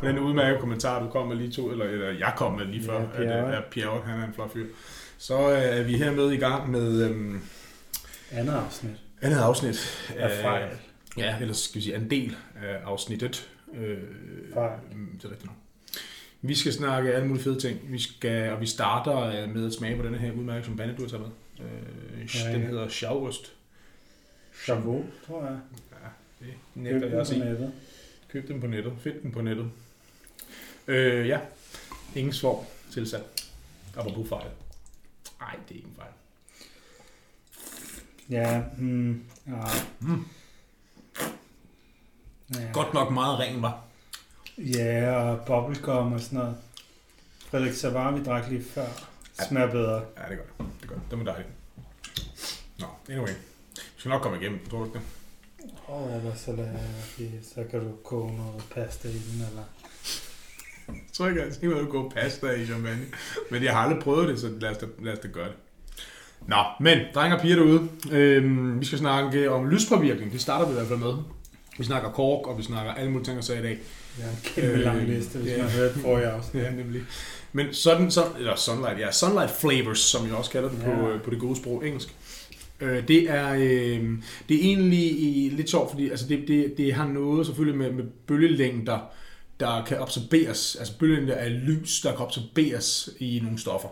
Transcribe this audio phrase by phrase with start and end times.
[0.00, 2.82] På den udmærkede kommentar, du kom med lige to, eller, eller jeg kom med lige
[2.92, 3.48] Ja, før, Pierre.
[3.52, 4.66] at, at Pierre, han er en flot fyr.
[5.18, 7.40] Så øh, er vi hermed i gang med øhm,
[8.32, 10.08] Andet afsnit andet afsnit.
[10.16, 10.68] af fejl.
[11.16, 13.48] Ja, eller skal vi sige en del af afsnittet.
[13.74, 13.98] Øh,
[14.54, 14.70] Fejl.
[14.92, 15.56] mm, Det er rigtigt nok.
[16.42, 17.80] Vi skal snakke alle mulige fede ting.
[17.92, 20.96] Vi skal, og vi starter øh, med at smage på denne her udmærke, som Bandet
[20.96, 21.22] du har taget
[21.58, 21.66] med.
[21.66, 22.68] Øh, Ja, den ja.
[22.68, 23.52] hedder Schauost.
[24.64, 25.58] Chavot, tror jeg.
[25.92, 27.70] Ja, det nægter jeg at sige.
[28.28, 28.92] Køb den på nettet.
[29.00, 29.70] Find den på nettet.
[30.86, 31.40] Øh, ja.
[32.14, 33.22] Ingen svår tilsat.
[33.96, 34.50] Apropos fejl.
[35.40, 36.12] Nej, det er ingen fejl.
[38.30, 39.64] Ja, hmm, ja.
[40.00, 40.24] Mm.
[42.54, 42.72] ja.
[42.72, 43.84] Godt nok meget ren, var.
[44.58, 46.56] Ja, og bubblegum og sådan noget.
[47.50, 48.86] Frederik Savar, vi drak lige før.
[49.48, 50.04] Smager bedre.
[50.16, 50.66] Ja, det gør det.
[50.80, 51.04] Det gør det.
[51.10, 51.48] Det var dejligt.
[52.78, 53.32] Nå, anyway.
[53.74, 55.17] Vi skal nok komme igennem, tror du ikke det?
[55.88, 56.66] Og ellers så, lad,
[57.42, 59.62] så kan du koge noget pasta i den, eller...
[60.88, 63.06] Jeg tror ikke, at jeg vil gå pasta i champagne.
[63.50, 65.56] Men jeg har aldrig prøvet det, så lad os da, lad os da gøre det.
[66.46, 67.88] Nå, men drenge og piger derude.
[68.10, 70.32] Øhm, vi skal snakke om lyspåvirkning.
[70.32, 71.14] Det starter vi i hvert fald med.
[71.78, 73.78] Vi snakker kork, og vi snakker alle mulige ting og sager i dag.
[74.18, 75.62] Ja, en kæmpe Øh, lang liste, hvis ja.
[75.62, 76.62] man hørte forrige afsnit.
[76.62, 77.02] Ja, nemlig.
[77.52, 80.94] Men sådan, så, eller sunlight, ja, sunlight flavors, som jeg også kalder det ja.
[80.94, 82.14] på, øh, på det gode sprog engelsk.
[82.80, 87.06] Øh, det er, øh, det er egentlig lidt sjovt, fordi altså det, det, det har
[87.06, 88.98] noget selvfølgelig med, med bølgelængder,
[89.60, 93.88] der kan absorberes, altså bølgelængder af lys, der kan absorberes i nogle stoffer,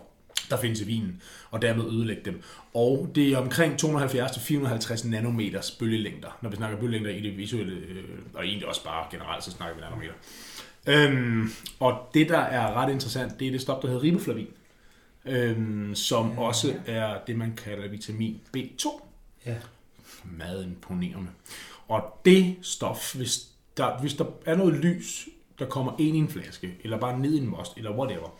[0.51, 2.43] der findes i vinen, og dermed ødelægge dem.
[2.75, 8.05] Og det er omkring 270-450 nanometers bølgelængder, når vi snakker bølgelængder i det visuelle, øh,
[8.35, 10.15] og egentlig også bare generelt, så snakker vi nanometer.
[10.87, 11.51] Øhm,
[11.81, 14.49] og det, der er ret interessant, det er det stof, der hedder riboflavin,
[15.29, 16.41] øhm, som Ja.
[16.41, 19.03] også er det, man kalder vitamin B2.
[19.47, 19.57] Ja.
[20.25, 21.29] Meget imponerende.
[21.89, 25.29] Og det stof, hvis der, hvis der er noget lys,
[25.59, 28.39] der kommer ind i en flaske, eller bare ned i en most, eller whatever,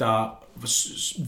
[0.00, 0.44] der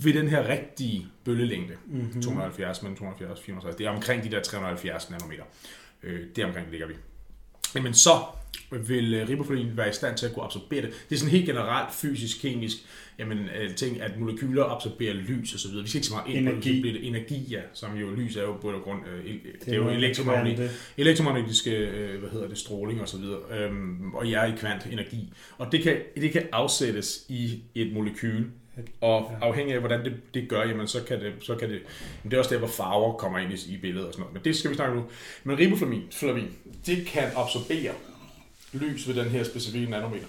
[0.03, 2.23] ved den her rigtige bølgelængde, Mm-hmm.
[2.23, 3.77] 270 mellem 270 og 460.
[3.77, 5.45] Det er omkring de der 370 nanometer.
[6.03, 6.95] Øh, det er omkring ligger vi.
[7.75, 8.11] Jamen så
[8.71, 10.91] vil øh, riboflavin være i stand til at kunne absorbere det.
[11.09, 12.77] Det er sådan helt generelt fysisk, kemisk
[13.19, 15.83] jamen, øh, ting, at molekyler absorberer lys og så videre.
[15.83, 16.77] Vi skal ikke så meget ind på det, Energi.
[16.77, 19.34] så bliver det energi, ja, som jo lys er jo på og grund, øh,
[19.65, 24.31] det, er jo elektromagnet, elektromagnetiske, øh, hvad hedder det, stråling og så videre, øhm, og
[24.31, 25.33] jeg er i kvant energi.
[25.59, 28.45] Og det kan, det kan afsættes i et molekyl,
[29.00, 29.47] og Ja.
[29.47, 31.81] afhængig af, hvordan det, det gør, jamen, så kan det, så kan det,
[32.22, 34.34] men det er også der, hvor farver kommer ind i, i billedet og sådan noget.
[34.34, 35.05] Men det skal vi snakke om nu.
[35.44, 36.49] Men riboflavin, flavin,
[36.87, 37.93] det kan absorbere
[38.72, 40.27] lys ved den her specifikke nanometer.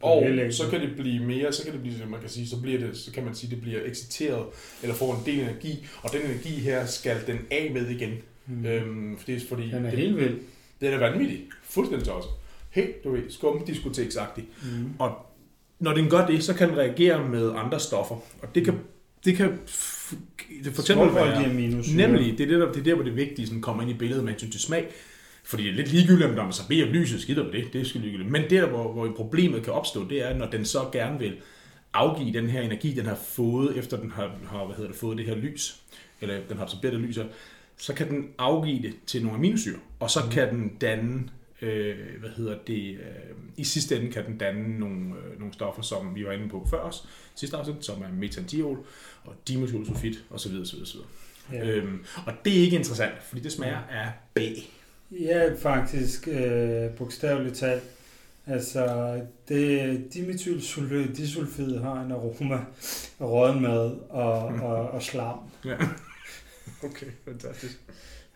[0.00, 2.78] Og så kan det blive mere, så kan det blive, man kan sige, så bliver
[2.78, 4.46] det, så kan man sige, det bliver exciteret,
[4.82, 8.14] eller får en del energi, og den energi her skal den af med igen.
[8.46, 8.66] Mm.
[8.66, 10.38] Øhm, for det er fordi, Den er det, helt vild.
[10.80, 11.44] den er vanvittig.
[11.62, 12.28] Fuldstændig også.
[12.70, 14.44] Helt, du ved, skumdiskoteksagtig.
[14.62, 14.90] Mm.
[14.98, 15.26] Og
[15.78, 18.14] når den gør det, så kan den reagere med andre stoffer.
[18.42, 18.74] Og det kan,
[19.24, 19.58] det kan
[20.64, 21.54] det for eksempel være...
[21.96, 23.94] Nemlig, det er, det, der, det er der, hvor det vigtige sådan kommer ind i
[23.94, 24.88] billedet med hensyn til smag.
[25.44, 27.72] Fordi det er lidt ligegyldigt, om der så beder lyset skider på det.
[27.72, 28.30] Det er sgu ligegyldigt.
[28.30, 31.36] Men der, hvor, hvor problemet kan opstå, det er, når den så gerne vil
[31.92, 35.18] afgive den her energi, den har fået, efter den har, har hvad hedder det, fået
[35.18, 35.76] det her lys,
[36.20, 37.18] eller den har absorberet det lys,
[37.76, 41.28] så kan den afgive det til nogle aminosyre, og så kan den danne,
[41.62, 45.82] øh, hvad hedder det, øh, i sidste ende kan den danne nogle, øh, nogle stoffer,
[45.82, 48.86] som vi var inde på før os, sidste afsnit, som er metandiol
[49.24, 50.52] og dimethylsulfit osv.
[50.60, 50.98] osv., osv.
[51.52, 51.66] Ja.
[51.66, 54.38] Øhm, og det er ikke interessant, fordi det smager af B.
[55.20, 57.82] Ja, faktisk øh, bogstaveligt talt.
[58.46, 59.14] Altså,
[59.48, 62.54] det dimethylsulfid har en aroma
[63.20, 65.38] af råden mad og, og, og slam.
[65.64, 65.76] Ja.
[66.82, 67.78] Okay, fantastisk.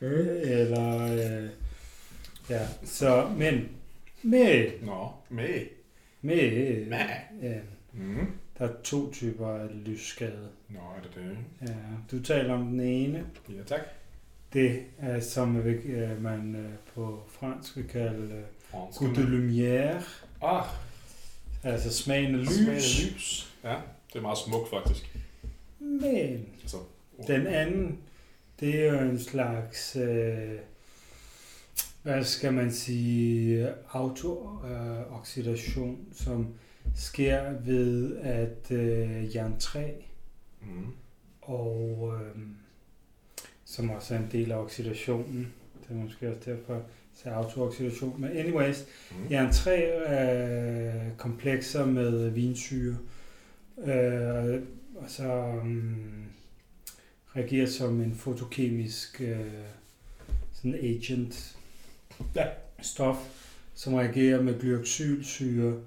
[0.01, 1.49] Eller, øh,
[2.51, 3.69] ja, så, men,
[4.23, 5.61] med, Nå, med.
[6.23, 6.99] med, Med.
[7.43, 7.55] ja,
[7.95, 8.27] Mm.
[8.59, 10.49] der er to typer af lysskade.
[10.69, 11.37] Nå, er det det?
[11.69, 11.75] Ja,
[12.11, 13.27] du taler om den ene.
[13.49, 13.81] Ja, tak.
[14.53, 18.99] Det er, som øh, man øh, på fransk vil kalde øh, Fransk.
[19.01, 20.05] goût de lumière,
[20.43, 20.65] Ah,
[21.63, 22.49] altså smagen af lys.
[22.55, 23.53] smagen af lys.
[23.65, 23.77] Ja,
[24.13, 25.17] det er meget smukt faktisk.
[25.79, 26.77] Men Altså,
[27.27, 27.99] den anden,
[28.61, 30.51] det er jo en slags, øh,
[32.03, 36.49] hvad skal man sige, autooxidation, som
[36.95, 39.91] sker ved at øh, jerntræ
[40.65, 40.87] Mm.
[41.43, 42.37] og øh,
[43.65, 45.53] som også er en del af oxidationen.
[45.83, 46.83] Det er måske også derfor,
[47.15, 48.21] så autooxidation.
[48.21, 49.17] Men anyways, Mm.
[49.31, 52.97] jerntræ er komplekser med vinsyre,
[53.79, 54.61] øh,
[54.97, 56.25] og så um,
[57.37, 59.47] reagerer som en fotokemisk øh,
[60.53, 61.59] sådan agent
[62.35, 62.47] Ja.
[62.83, 63.17] stof,
[63.75, 65.81] som reagerer med glyoxylsyre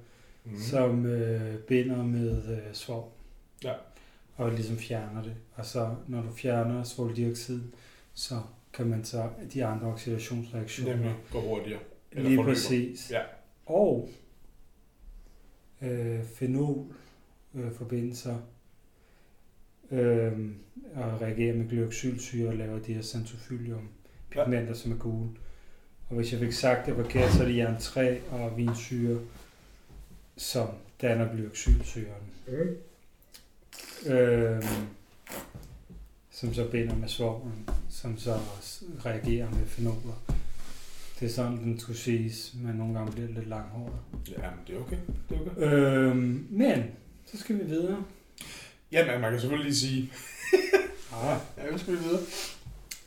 [0.46, 0.60] mm.
[0.60, 3.12] som øh, binder med øh, svovl.
[3.64, 3.74] Ja.
[4.36, 5.36] Og ligesom fjerner det.
[5.56, 7.62] Og så når du fjerner svovldioxid,
[8.14, 8.42] så
[8.74, 11.80] kan man så de andre oxidationsreaktioner Nemlig går hurtigere.
[12.12, 12.54] Eller Lige forløber.
[12.54, 13.12] præcis.
[13.12, 13.22] Ja.
[13.66, 14.10] Og
[15.82, 16.86] øh, fenol
[17.56, 17.72] øh,
[19.92, 20.52] øh,
[20.96, 23.90] og reagerer med glyoxylsyre og laver de her centrofylium
[24.30, 24.74] pigmenter, ja.
[24.74, 25.30] som er gule.
[26.10, 29.20] Og hvis jeg fik sagt det forkert, så er det jern 3 og vinsyre,
[30.38, 30.68] som
[31.02, 32.24] danner glyoxylsyren.
[32.48, 34.12] Mm.
[34.12, 34.64] Øh,
[36.32, 40.24] som så binder med svovlen, som så også reagerer med fenoler.
[41.20, 43.96] Det er sådan, den skulle siges, men nogle gange bliver det lidt langhåret.
[44.30, 44.98] Ja, men det er okay.
[45.30, 45.74] Det er okay.
[45.74, 46.84] Øhm, men,
[47.26, 48.04] så skal vi videre.
[48.92, 50.12] Ja, men man kan selvfølgelig lige sige...
[51.14, 52.20] Ah, Ja, vi skal videre.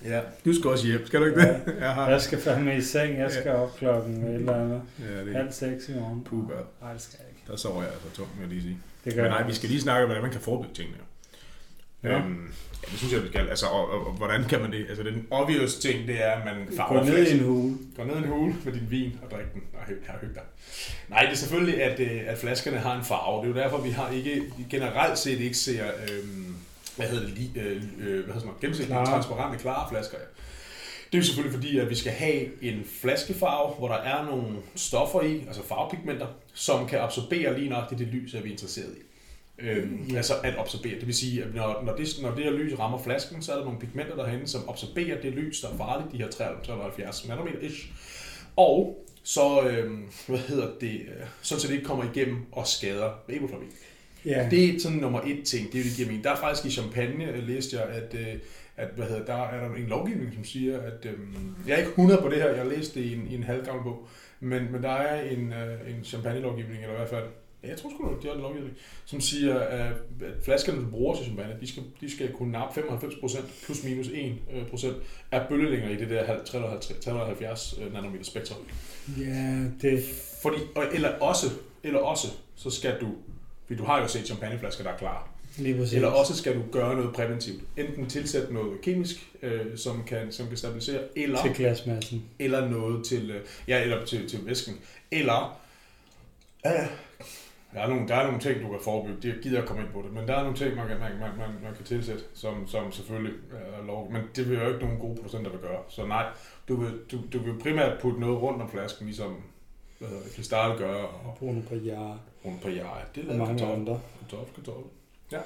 [0.05, 1.61] Ja, du skal også hjem, skal du ikke det?
[1.81, 1.91] Ja.
[2.01, 4.83] Jeg jeg skal fandme i seng, jeg skal op klokken et eller andet.
[5.01, 6.25] Ja, det Halv seks i morgen.
[6.25, 6.49] Puh?
[6.83, 7.43] Nej, det skal jeg ikke.
[7.51, 8.79] Der sover jeg altså tungt, vil jeg lige sige.
[9.05, 10.99] Det gør Men nej, vi skal lige snakke om, hvordan man kan forebygge tingene.
[12.03, 12.19] Ja.
[12.19, 12.53] Øhm,
[12.83, 13.49] ja, det synes jeg, vi skal.
[13.49, 14.87] Altså, og, og, og, hvordan kan man det?
[14.89, 17.77] Altså, den obvious ting, det er, at man Gå farver ned i en hule.
[17.97, 19.63] Gå ned i en hule med din vin og drik den.
[19.73, 20.43] Nej, jeg har dig.
[21.09, 23.47] Nej, det er selvfølgelig, at, øh, at flaskerne har en farve.
[23.47, 26.48] Det er jo derfor, vi har ikke generelt set ikke ser, øhm,
[26.99, 30.19] hvad hedder det, li, øh, øh, hvad hedder sådan gennemsigtige, transparente, klare flasker.
[30.19, 30.25] Ja.
[31.13, 34.57] Det er jo selvfølgelig fordi, at vi skal have en flaskefarve, hvor der er nogle
[34.75, 38.95] stoffer i, altså farvepigmenter, som kan absorbere lige nøjagtigt det lys, at vi er interesseret
[38.97, 39.01] i.
[39.59, 40.17] Øhm, Ja.
[40.17, 40.95] Altså at absorbere.
[40.95, 43.57] Det vil sige, at når, når, det, når det her lys rammer flasken, så er
[43.57, 47.59] der nogle pigmenter derhen, som absorberer det lys, der er farligt, de her 373 nanometer
[47.61, 47.87] ish.
[48.57, 53.11] Og så, øhm, hvad hedder det, øh, sådan så det ikke kommer igennem og skader
[53.29, 53.73] riboflamin.
[54.25, 54.49] Ja.
[54.51, 56.25] Det er sådan nummer et ting, det er det giver mening.
[56.25, 58.35] Der er faktisk i Champagne, øh, læste jeg, at, øh,
[58.77, 61.91] at hvad hedder, der er der en lovgivning, som siger, at øhm, jeg er ikke
[61.91, 64.09] 100 på det her, jeg har læst det i en, i en halvgammel bog,
[64.41, 67.25] men, men der er en, øh, en champagne-lovgivning, eller i hvert fald,
[67.63, 68.75] ja, jeg tror sgu, det er en lovgivning,
[69.05, 69.93] som siger, at,
[70.43, 74.87] flaskerne, du bruger til champagne, de skal, de skal kunne nappe 95% plus minus 1%
[75.33, 78.59] af bølgelængder i det der 350 370 nanometer spektrum.
[79.19, 80.05] Ja, det,
[80.43, 80.57] Fordi,
[80.93, 81.47] eller også,
[81.83, 83.09] eller også, så skal du,
[83.69, 85.23] fordi du har jo set champagneflasker, der er klare.
[85.59, 85.95] lige præcis.
[85.95, 87.63] Eller også skal du gøre noget præventivt.
[87.77, 92.25] Enten tilsætte noget kemisk, øh, som, kan, som kan stabilisere, eller, Til glasmassen.
[92.39, 94.75] eller noget til, øh, ja, eller til, til væsken.
[95.11, 95.61] Eller,
[96.67, 96.73] øh,
[97.75, 99.23] der, er nogle, der er nogle ting, du kan forebygge.
[99.23, 100.13] Det gider jeg komme ind på det.
[100.13, 102.93] Men der er nogle ting, man kan, man, man, man, man kan tilsætte, som, som
[102.93, 104.13] selvfølgelig er lov.
[104.13, 105.79] Men det vil jo ikke nogen gode producenter vil gøre.
[105.89, 106.27] Så nej,
[106.69, 109.37] du vil, du, du vil primært putte noget rundt om flasken, ligesom
[109.99, 113.07] hvad hedder det, Cristal gør, og Bruno Pajara rundt på jer.
[113.15, 113.81] Det lader mange kartoffel.
[113.81, 114.01] andre.
[114.21, 114.91] Kartoffel, kartoffel.
[115.33, 115.39] Ja.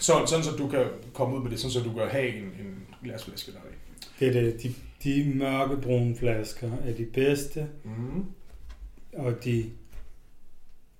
[0.00, 0.84] Så, sådan, så du kan
[1.14, 3.58] komme ud med det, sådan, så du kan have en, en glasflaske der.
[4.20, 4.62] Det er det.
[4.62, 4.74] De,
[5.04, 8.24] de mørkebrune flasker er de bedste, Mm.
[9.16, 9.70] og de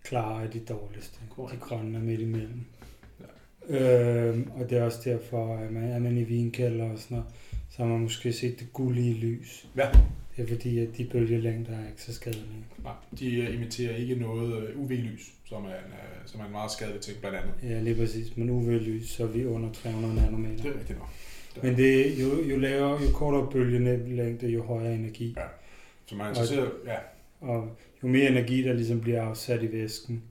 [0.04, 1.18] klare er de dårligste.
[1.30, 1.62] Korrekt.
[1.62, 2.64] De grønne er midt imellem.
[3.70, 3.78] Ja.
[4.28, 7.32] Øhm, og det er også derfor, at man er man i vinkælder og sådan noget,
[7.70, 9.66] så har man måske set det gullige lys.
[9.76, 9.88] Ja.
[10.36, 12.64] Det er fordi, at de bølgelængder er ikke så skadelige.
[12.82, 16.52] Nej, de øh, imiterer ikke noget øh, UV-lys, som er, en, øh, som er en
[16.52, 17.54] meget skadelig ting blandt andet.
[17.62, 18.36] Ja, lige præcis.
[18.36, 20.62] Men UV-lys, så er vi under 300 nanometer.
[20.62, 21.08] Det er rigtigt nok.
[21.62, 25.34] Men det, er jo, jo, lavere, jo kortere bølgelængde, jo højere energi.
[25.36, 25.42] Ja.
[26.06, 26.96] Så man er interesseret, ja,
[27.40, 30.22] Og jo mere energi, der ligesom bliver afsat i væsken,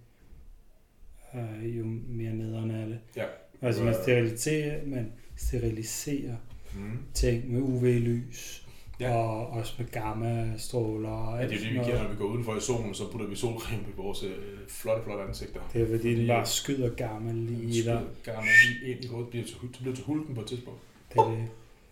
[1.36, 3.00] øh, jo mere nederen er det.
[3.16, 3.26] Ja.
[3.62, 6.36] Altså man steriliserer, man steriliserer
[6.76, 6.98] mm.
[7.14, 8.65] ting med UV-lys,
[9.00, 9.16] Ja.
[9.16, 12.56] og også med gamma-stråler og ja, det er det, vi giver, når vi går udenfor
[12.56, 14.36] i solen, så putter vi solcreme på vores øh,
[14.68, 15.60] flotte, flotte ansigter.
[15.74, 18.02] Det er fordi, Fordi- den bare skyder gamma lige i dig.
[18.24, 18.42] Gerne
[18.82, 20.80] lige ind i hovedet, bliver til, det bliver til hulken på et tidspunkt.
[21.14, 21.48] Det er det.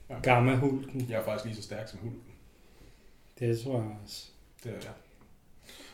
[0.10, 0.19] Ja.
[0.24, 2.22] Gamma-hulken, Jeg er faktisk lige så stærk som hulken.
[3.39, 4.25] det tror jeg også.
[4.63, 4.91] Det er jeg.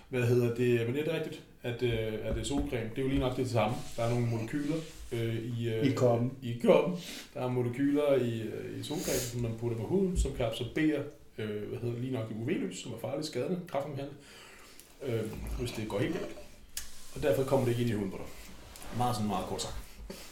[0.09, 0.85] Hvad hedder det?
[0.87, 2.89] Men det er det rigtigt, at, øh, at det er solcreme.
[2.89, 3.75] Det er jo lige nok det samme.
[3.97, 4.75] Der er nogle molekyler
[5.11, 6.31] øh, i, øh, I koppen.
[6.41, 6.99] I koppen.
[7.33, 10.99] Der er molekyler i, øh, i solcreme, som man putter på huden, som kan absorbere
[11.37, 14.17] øh, hvad hedder lige nok det UV-lys, som er farligt skadende, kraftfremkaldende,
[15.05, 15.21] øh,
[15.59, 16.35] hvis det går helt galt.
[17.15, 18.25] Og derfor kommer det ikke ind i huden på dig.
[18.97, 19.75] Meget sådan meget kort sagt.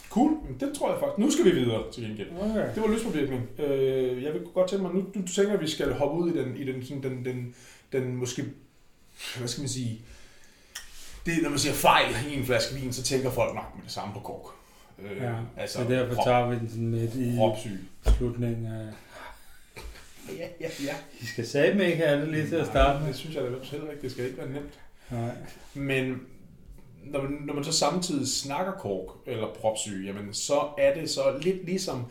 [0.10, 1.18] Cool, det tror jeg faktisk.
[1.18, 2.28] Nu skal vi videre til gengæld.
[2.32, 2.76] Okay.
[2.76, 3.42] Det var lyspåvirkning.
[3.60, 6.38] Øh, jeg vil godt tænke mig, nu du tænker, at vi skal hoppe ud i
[6.38, 7.56] den, i den, sådan, den, den,
[7.92, 8.44] den måske,
[9.38, 10.02] hvad skal man sige,
[11.28, 13.92] det, når man siger fejl i en flaske vin, så tænker folk nok med det
[13.92, 14.54] samme på kork.
[15.00, 17.80] Øh, Ja, altså, så derfor prop- tager vi den sådan midt i propsyg.
[18.18, 18.86] slutningen af...
[20.38, 20.96] Ja, ja, ja.
[21.22, 23.08] I skal satme ikke have det lige til at Nej, starte med.
[23.08, 24.02] Det synes jeg da heller ikke.
[24.02, 24.80] Det skal ikke være nemt.
[25.12, 25.32] Nej.
[25.74, 26.22] Men
[27.04, 31.38] når man, når man så samtidig snakker kork eller propsyge, jamen så er det så
[31.42, 32.06] lidt ligesom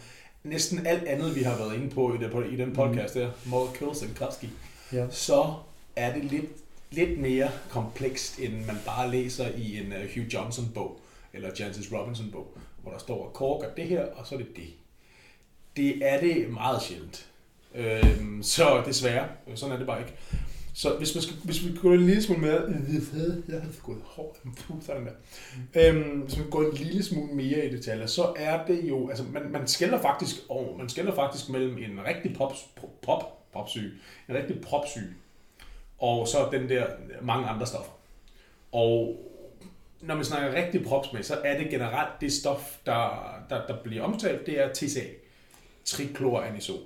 [0.44, 3.68] næsten alt andet, vi har været inde på i, det, i den podcast der, More
[3.78, 4.48] Kills and Kowski,
[4.92, 5.06] Ja.
[5.10, 5.54] så
[5.96, 6.44] er det lidt
[6.90, 11.00] lidt mere komplekst, end man bare læser i en uh, Hugh Johnson-bog,
[11.32, 14.56] eller Jancis Robinson-bog, hvor der står, at kork er det her, og så er det
[14.56, 14.68] det.
[15.76, 17.26] Det er det meget sjældent.
[17.74, 20.12] Øhm, så desværre, øh, sådan er det bare ikke.
[20.74, 22.62] Så hvis, man skal, hvis vi går en lille smule mere...
[22.62, 22.74] Øh,
[23.48, 24.38] Jeg har gået hårdt.
[24.86, 25.12] Sådan der.
[25.74, 29.08] Øhm, hvis vi går en lille smule mere i detaljer, så er det jo...
[29.08, 32.52] Altså, man, man skælder faktisk over, man skælder faktisk mellem en rigtig pop,
[33.02, 35.14] pop, popsyg, en rigtig popsyg
[35.98, 36.86] og så den der
[37.22, 37.92] mange andre stoffer.
[38.72, 39.22] Og
[40.00, 44.02] når man snakker rigtig propsmæd, så er det generelt det stof, der, der, der bliver
[44.02, 45.04] omtalt, det er TCA,
[45.84, 46.80] trikloranisol.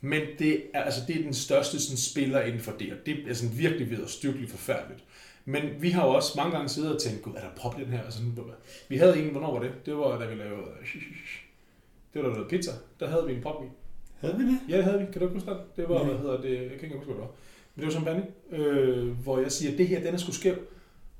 [0.00, 3.28] Men det er, altså, det er den største sådan, spiller inden for det, og det
[3.28, 5.04] er sådan, virkelig ved at styrkeligt forfærdeligt.
[5.44, 7.86] Men vi har jo også mange gange siddet og tænkt, gud, er der prop den
[7.86, 8.02] her?
[8.02, 8.20] Altså,
[8.88, 9.72] vi havde en, hvornår var det?
[9.86, 10.66] Det var, da vi lavede,
[12.14, 12.70] det var da vi lavede pizza.
[13.00, 13.66] Der havde vi en prop i.
[14.20, 14.58] Havde vi det?
[14.68, 15.04] Ja, det havde vi.
[15.04, 15.76] Kan du ikke huske det?
[15.76, 16.04] Det var, Nej.
[16.04, 17.30] hvad hedder det, jeg kan ikke huske, hvad det var.
[17.76, 20.56] Men det var champagne, øh, hvor jeg siger, det her, den er sgu skæv.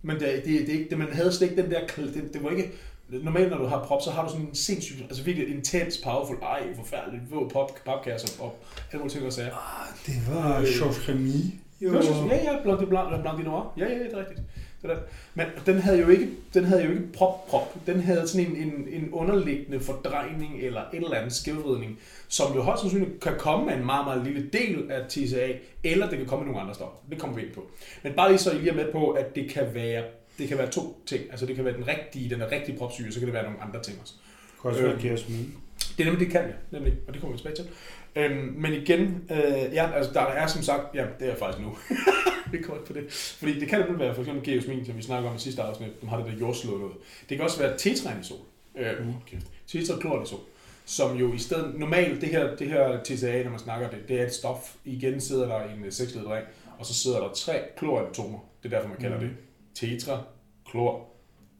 [0.02, 2.50] Men det, det, det, det, det, man havde slet ikke den der, det, det var
[2.50, 2.72] ikke,
[3.08, 6.36] normalt når du har prop, så har du sådan en sindssygt, altså virkelig intens, powerful,
[6.42, 8.58] ej, forfærdeligt, våd pop, papkasser og
[8.92, 9.52] alle mulige ting, og sager.
[9.52, 11.42] Ah, det var øh, Georges Remy.
[11.80, 11.92] Jo.
[12.30, 13.75] Ja, ja, blandt, de blandt, blandt de noir.
[13.78, 14.40] Ja, ja, det er rigtigt.
[14.88, 14.97] Der.
[15.35, 17.75] Men den havde jo ikke, den havde jo ikke prop-prop.
[17.87, 22.62] Den havde sådan en, en, en underliggende fordrejning eller et eller andet skævvridning, som jo
[22.62, 25.52] højst sandsynligt kan komme med en meget, meget lille del af TCA,
[25.85, 26.97] eller det kan komme med nogle andre stoffer.
[27.11, 27.66] Det kommer vi ind på.
[28.02, 30.05] Men bare lige så I lige er med på, at det kan være
[30.38, 31.23] det kan være to ting.
[31.31, 33.62] Altså det kan være den rigtige, den er rigtig propsyge, så kan det være nogle
[33.62, 34.14] andre ting også.
[34.52, 35.55] Det kan også være geosmin.
[35.99, 37.69] Det er nemlig, det kan jeg, nemlig, og det kommer vi tilbage til.
[38.16, 41.76] Øhm, men igen, øh, ja, altså der er som sagt, ja, det er faktisk nu.
[42.52, 43.12] vi kommer på det.
[43.12, 46.02] Fordi det kan nemlig være for eksempel geosmin, som vi snakker om i sidste afsnit,
[46.02, 46.96] de har det der jordslået noget.
[47.28, 48.38] Det kan også være tetranisol.
[48.76, 49.36] Øh, okay.
[49.66, 50.40] Tetrachlorisol
[50.86, 54.20] som jo i stedet, normalt det her, det her TCA, når man snakker det, det
[54.20, 56.46] er et stof, igen sidder der en seksledet ring,
[56.78, 59.26] og så sidder der tre kloratomer, det er derfor man kalder mm.
[59.26, 59.36] det
[59.74, 60.22] tetra,
[60.70, 61.08] klor,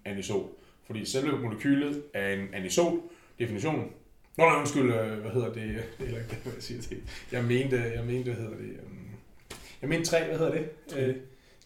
[0.04, 0.48] anisol.
[0.86, 3.00] Fordi selve molekylet er en anisol,
[3.38, 3.84] definitionen.
[4.36, 5.62] Nå, nej, undskyld, øh, hvad hedder det?
[5.98, 6.98] Det er ikke det, jeg siger til.
[7.32, 8.80] Jeg mente, jeg mente, hvad hedder det?
[9.83, 10.68] Jeg mente tre, hvad hedder det?
[10.97, 11.14] Øh,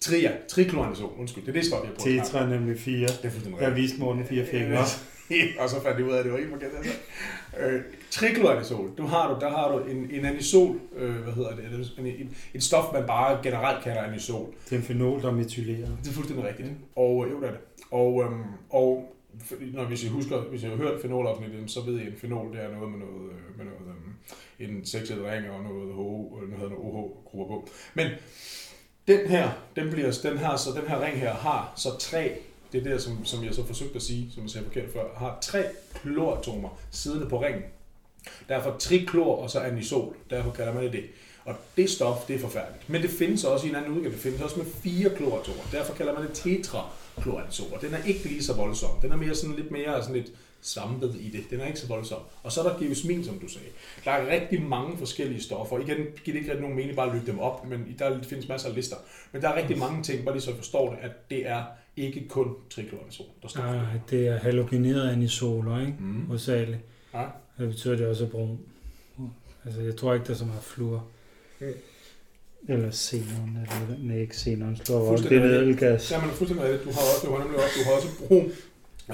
[0.00, 3.06] tria, trikloranisol, undskyld, det er det stof, jeg prøver Tetra nemlig fire.
[3.06, 4.78] Det er fuldstændig Jeg viste Morten fire fingre.
[5.60, 6.70] og så fandt jeg ud af, at det var ikke forkert.
[6.76, 6.92] Altså.
[7.60, 11.92] Øh, trikloranisol, du har du, der har du en, en anisol, øh, hvad hedder det,
[11.98, 14.46] en, en, et stof, man bare generelt kalder anisol.
[14.64, 15.88] Det er en fenol, der metylerer.
[16.02, 16.68] Det er fuldstændig rigtigt.
[16.96, 17.60] Og jo, det er det.
[17.90, 19.16] Og, øhm, og
[19.72, 22.52] når hvis I husker, hvis I har hørt fenolafsnittet, så ved I, at en fenol
[22.52, 24.09] det er noget med noget, øh, med noget øhm,
[24.58, 27.68] en sekset ring og noget HO, nu hedder OH-grupper på.
[27.94, 28.10] Men
[29.08, 32.38] den her, den, bliver, den, her, så den her ring her har så tre
[32.72, 35.04] det er det, som, som jeg så forsøgte at sige, som jeg sagde forkert før,
[35.16, 37.62] har tre kloratomer siddende på ringen.
[38.48, 40.16] Derfor triklor og så anisol.
[40.30, 41.04] Derfor kalder man det det.
[41.44, 42.88] Og det stof, det er forfærdeligt.
[42.88, 44.12] Men det findes også i en anden udgave.
[44.12, 45.62] Det findes også med fire kloratomer.
[45.72, 47.72] Derfor kalder man det tetrachloranisol.
[47.72, 49.00] Og den er ikke lige så voldsom.
[49.02, 50.32] Den er mere sådan lidt mere sådan lidt
[50.62, 51.50] svampet i det.
[51.50, 52.18] Den er ikke så voldsom.
[52.42, 53.66] Og så er der geosmin, som du sagde.
[54.04, 55.78] Der er rigtig mange forskellige stoffer.
[55.78, 58.48] Igen giver det ikke rigtig nogen mening bare at lytte dem op, men der findes
[58.48, 58.96] masser af lister.
[59.32, 61.64] Men der er rigtig mange ting, bare lige så forstår det, at det er
[61.96, 65.94] ikke kun trikloranisol, der står Nej, det er halogenerede anisoler, ikke?
[66.00, 66.26] Mm.
[66.26, 66.80] Hovedsageligt.
[67.14, 67.24] Ja.
[67.58, 68.58] Det betyder det også brun.
[69.64, 71.04] Altså, jeg tror ikke, der er så meget fluor.
[71.60, 71.72] Okay.
[72.68, 75.28] Eller xenon, eller nej, ikke xenon, slår også.
[75.28, 76.12] Det er edelgas.
[76.12, 76.84] Ja, men fuldstændig rigtigt.
[76.84, 78.52] Du har også, du har nemlig også, du har også brun,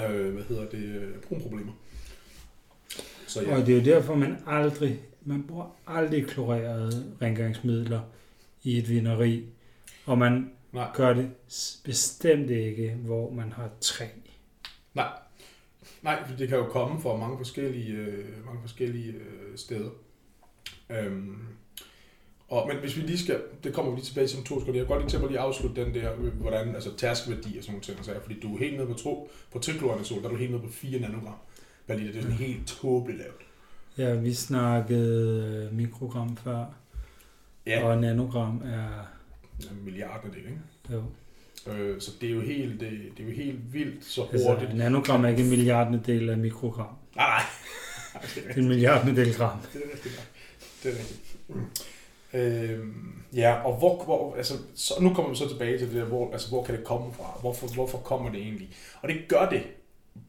[0.05, 1.73] øh, hvad hedder det, øh, brun problemer.
[3.27, 3.55] Så, ja.
[3.55, 8.01] Og det er jo derfor, man aldrig, man bruger aldrig klorerede rengøringsmidler
[8.63, 9.45] i et vineri.
[10.05, 10.89] Og man Nej.
[10.93, 11.29] gør det
[11.83, 14.05] bestemt ikke, hvor man har træ.
[14.93, 15.09] Nej.
[16.01, 19.89] Nej, for det kan jo komme fra mange forskellige, øh, mange forskellige øh, steder.
[20.89, 21.47] Øhm,
[22.49, 24.79] og, men hvis vi lige skal, det kommer vi lige tilbage til om to sekunder,
[24.79, 27.81] jeg kan godt lige tænke mig lige afslutte den der, hvordan, altså tærskeværdi og sådan
[27.87, 30.51] nogle ting, fordi du er helt nede på tro, på trikloranisol, der er du helt
[30.51, 31.33] nede på 4 nanogram
[31.87, 33.41] per liter, det er sådan helt tåbeligt lavt.
[33.97, 36.65] Ja, vi snakkede øh, mikrogram før,
[37.65, 37.87] ja.
[37.87, 39.07] og nanogram er
[39.83, 40.59] milliarder det, ikke?
[40.91, 41.03] Jo.
[41.73, 44.69] Øh, så det er jo helt, det, det er jo helt vildt så altså, hurtigt.
[44.69, 46.95] Altså, nanogram er ikke en milliardende del af mikrogram.
[47.15, 47.25] Nej,
[48.13, 48.23] nej.
[48.35, 49.57] det er en milliardende del gram.
[49.73, 50.29] Det er rigtigt.
[50.83, 51.21] Det er rigtigt.
[52.37, 56.05] Øhm, ja, og hvor, hvor altså, så, nu kommer vi så tilbage til det der,
[56.05, 57.37] hvor, altså, hvor kan det komme fra?
[57.41, 58.69] Hvorfor, hvorfor kommer det egentlig?
[59.01, 59.63] Og det gør det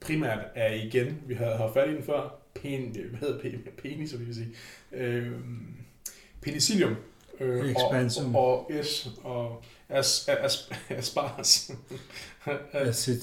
[0.00, 4.16] primært af igen, vi har haft fat i den før, pen, hvad hedder penis, så
[4.16, 4.48] vi vil sige,
[4.92, 5.76] øhm,
[6.42, 6.96] penicillium,
[7.40, 8.34] Øh, Expansum.
[8.34, 11.70] Og, og, yes, og as, as, aspars.
[12.72, 13.20] Acid.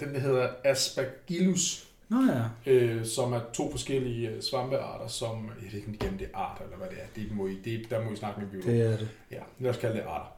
[0.00, 1.88] Den hedder Aspergillus.
[2.14, 2.72] Nå ja.
[2.72, 6.38] Øh, som er to forskellige øh, svampearter, som, jeg ved ikke, om igen det er
[6.38, 7.06] arter, eller hvad det er.
[7.14, 8.72] Det må I, det, der må I snakke med biologer.
[8.72, 9.08] Det er det.
[9.30, 10.36] Ja, lad os kalde det arter.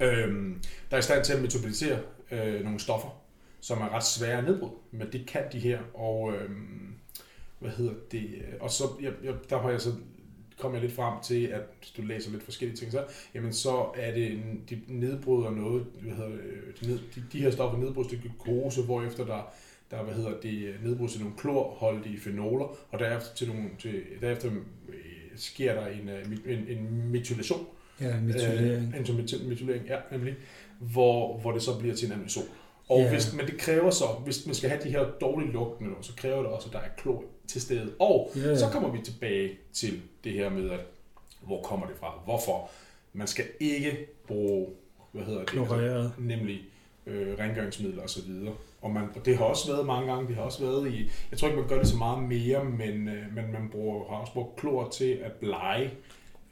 [0.00, 1.98] øhm, der er i stand til at metabolisere
[2.30, 3.08] øh, nogle stoffer,
[3.60, 6.94] som er ret svære at nedbryde, men det kan de her, og øhm,
[7.58, 9.92] hvad hedder det, og så, jeg, jeg, der har jeg så
[10.58, 13.04] kom jeg lidt frem til, at hvis du læser lidt forskellige ting, så,
[13.34, 17.50] jamen så er det, de nedbryder noget, hvad hedder det, de, ned, de, de her
[17.50, 19.52] stoffer nedbrydes til glukose, hvorefter der,
[19.94, 24.50] der hvad hedder det, nedbrydes til nogle klorholdige fenoler, og derefter, til nogle, til, derefter
[24.88, 24.94] øh,
[25.36, 26.10] sker der en,
[26.46, 27.66] en, en metylation.
[28.00, 28.94] Ja, metylering.
[28.94, 30.34] Øh, en metylering, ja, nemlig,
[30.78, 32.44] hvor, hvor det så bliver til en amazon.
[32.88, 33.12] Og yeah.
[33.12, 36.36] hvis, men det kræver så, hvis man skal have de her dårlige lugtende, så kræver
[36.36, 37.92] det også, at der er klor til stede.
[37.98, 38.58] Og yeah.
[38.58, 40.80] så kommer vi tilbage til det her med, at
[41.40, 42.20] hvor kommer det fra?
[42.24, 42.70] Hvorfor?
[43.12, 44.66] Man skal ikke bruge,
[45.12, 45.48] hvad hedder det?
[45.48, 46.12] Kloreret.
[46.18, 46.60] Nemlig
[47.06, 48.54] øh, rengøringsmidler og så videre.
[48.84, 51.38] Og, man, og det har også været mange gange, det har også været i, jeg
[51.38, 54.32] tror ikke man gør det så meget mere, men, øh, men man bruger, har også
[54.32, 55.90] brugt klor til at blege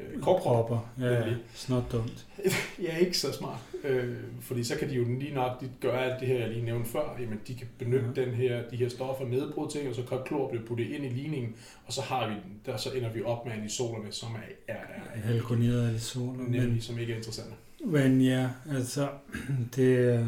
[0.01, 0.93] øh, korkpropper.
[1.01, 2.27] Ja, ja, snot dumt.
[2.87, 3.59] ja, ikke så smart.
[3.85, 6.65] Øh, fordi så kan de jo lige nok de gøre alt det her, jeg lige
[6.65, 7.17] nævnte før.
[7.21, 8.25] Jamen, de kan benytte ja.
[8.25, 11.09] den her, de her stoffer, nedbryde ting, og så kan klor blive puttet ind i
[11.09, 11.55] ligningen,
[11.87, 12.35] og så har vi
[12.67, 14.79] der, så ender vi op med anisolerne, som er, er,
[15.15, 17.53] er halkoniserede anisoler, men, som ikke er interessante.
[17.85, 19.09] Men ja, altså,
[19.77, 20.27] det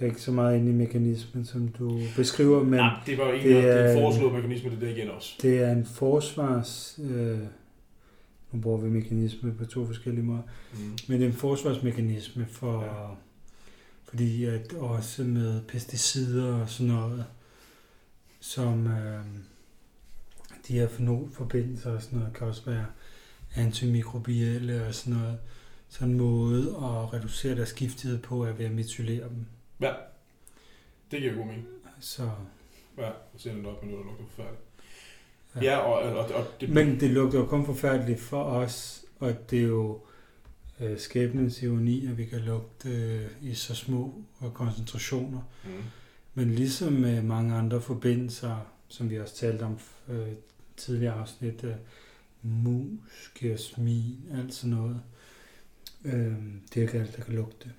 [0.00, 2.72] jeg er ikke så meget inde i mekanismen, som du beskriver, men...
[2.72, 5.34] Nej, det var jo det er, den foreslåede mekanisme, det der igen også.
[5.42, 7.00] Det er en forsvars...
[7.10, 7.38] Øh,
[8.52, 10.42] nu bruger vi mekanisme på to forskellige måder.
[10.72, 10.78] Mm.
[11.08, 13.14] Men det er en forsvarsmekanisme for, ja.
[14.04, 17.24] fordi at også med pesticider og sådan noget,
[18.40, 19.24] som øh,
[20.68, 22.86] de her fenolforbindelser og sådan noget, kan også være
[23.54, 25.38] antimikrobielle og sådan noget.
[25.88, 29.46] Så en måde at reducere deres giftighed på er ved at metylere dem.
[29.80, 29.92] Ja,
[31.10, 31.66] det giver god mening.
[32.00, 32.30] Så...
[32.98, 34.62] Ja, så sender det op noget, der lugter forfærdeligt.
[35.56, 36.68] Ja, ja og, og, og det...
[36.68, 40.00] Men det lugter jo kun forfærdeligt for os, og det er jo
[40.80, 44.14] øh, skæbnens ironi, at vi kan lugte øh, i så små
[44.54, 45.40] koncentrationer.
[45.64, 45.70] Mm.
[46.34, 49.78] Men ligesom med mange andre forbindelser, som vi også talte om
[50.08, 50.28] øh,
[50.76, 51.74] tidligere afsnit, øh,
[52.42, 55.00] mus, jasmin, alt sådan noget,
[56.04, 56.34] øh,
[56.74, 57.72] det er ikke alt, der kan lugte.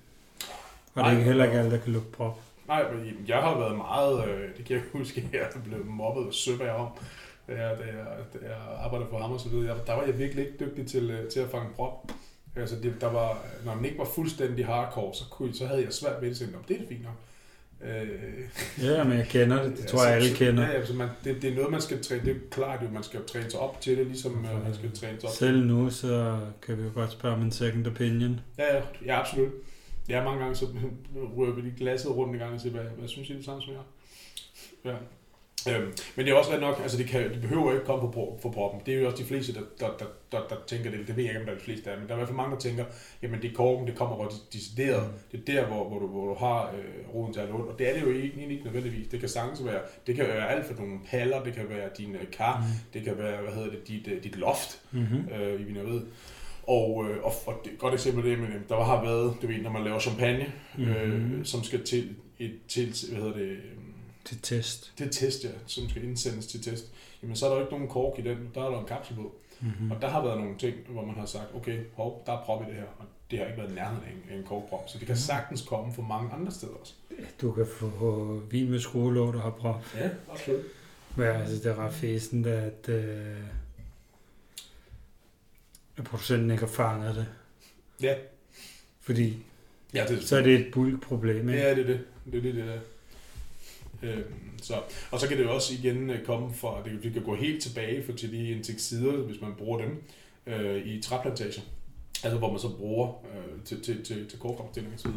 [0.94, 2.40] Og det er heller ikke alt, der kan lugte prop.
[2.68, 2.84] Nej,
[3.28, 6.70] jeg har været meget, øh, det kan jeg huske, at jeg blev mobbet og søbag
[6.70, 6.88] om,
[7.48, 10.18] da jeg, da jeg, da jeg arbejdede for ham og så videre, der var jeg
[10.18, 12.10] virkelig ikke dygtig til, øh, til at fange prop.
[12.56, 15.92] Altså det, der var, når man ikke var fuldstændig hardcore, så, kunne, så havde jeg
[15.92, 17.14] svært ved det, så det er fint nok.
[17.84, 18.08] Øh,
[18.82, 19.76] ja, men jeg kender det.
[19.76, 20.62] Det tror jeg, alle kender.
[20.62, 22.24] Ja, altså man, det, det, er noget, man skal træne.
[22.24, 24.56] Det er klart, at man skal træne sig op til det, ligesom okay.
[24.56, 27.42] Øh, man skal træne sig op Selv nu, så kan vi jo godt spørge om
[27.42, 28.40] en second opinion.
[28.58, 29.52] Ja, ja, ja absolut.
[30.08, 30.66] Ja, mange gange så
[31.36, 33.62] rører vi lige glasset rundt en gang og siger, hvad, hvad synes I det samme
[33.62, 33.82] som jeg?
[34.84, 34.96] Ja.
[35.68, 38.38] Øhm, men det er også ret nok, altså det, kan, det behøver ikke komme på,
[38.42, 38.80] for proppen.
[38.86, 41.08] Det er jo også de fleste, der, der, der, der, der tænker det.
[41.08, 42.28] Det ved jeg ikke, om der er de fleste af, men der er i hvert
[42.28, 42.84] fald mange, der tænker,
[43.22, 45.06] jamen det er korken, det kommer hvor de decideret.
[45.06, 45.38] Mm.
[45.40, 47.64] Det er der, hvor, hvor, du, hvor du har øh, roden til at låne.
[47.64, 49.08] Og det er det jo ikke, ikke nødvendigvis.
[49.08, 52.18] Det kan sagtens være, det kan være alt fra nogle paller, det kan være dine
[52.32, 52.64] kar, mm.
[52.94, 55.28] det kan være, hvad hedder det, dit, øh, dit loft, mm-hmm.
[55.34, 56.02] øh, i ved.
[56.66, 59.70] Og, øh, og, og det, godt eksempel det, men der har været, du ved, når
[59.70, 60.92] man laver champagne, mm-hmm.
[60.92, 63.58] øh, som skal til, et, til, hvad hedder det,
[64.24, 64.92] til test.
[64.96, 66.84] Til test, ja, som skal indsendes til test.
[67.22, 69.16] Jamen, så er der jo ikke nogen kork i den, der er der en kapsel
[69.16, 69.34] på.
[69.60, 69.90] Mm-hmm.
[69.90, 72.62] Og der har været nogle ting, hvor man har sagt, okay, hov, der er prop
[72.62, 75.06] i det her, og det har ikke været nærheden af en, en korkprop, så det
[75.06, 75.20] kan mhm.
[75.20, 76.94] sagtens komme fra mange andre steder også.
[77.40, 79.84] Du kan få vin med skruelåg, der har prop.
[79.96, 80.60] Ja, absolut.
[81.16, 83.36] Men altså, det er ret fæsent, at, øh,
[85.96, 87.26] at producenten ikke har fanget det.
[88.02, 88.14] Ja.
[89.00, 89.36] Fordi
[89.94, 91.60] ja, det er så er det et bulkproblem, ikke?
[91.62, 92.00] Ja, det er det.
[92.24, 92.78] Det er det, det er.
[94.02, 94.24] Øh,
[94.62, 94.74] så,
[95.10, 97.62] og så kan det jo også igen øh, komme fra, det, det kan gå helt
[97.62, 100.02] tilbage for til de insekticider, hvis man bruger dem
[100.46, 101.62] øh, i træplantager.
[102.24, 105.10] Altså hvor man så bruger øh, til, til, til, til korkfremstilling osv.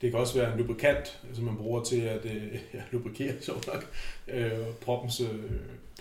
[0.00, 2.54] Det kan også være en lubrikant, som man bruger til at øh,
[2.92, 3.86] lubrikere, så nok,
[4.28, 5.28] øh, proppens, øh,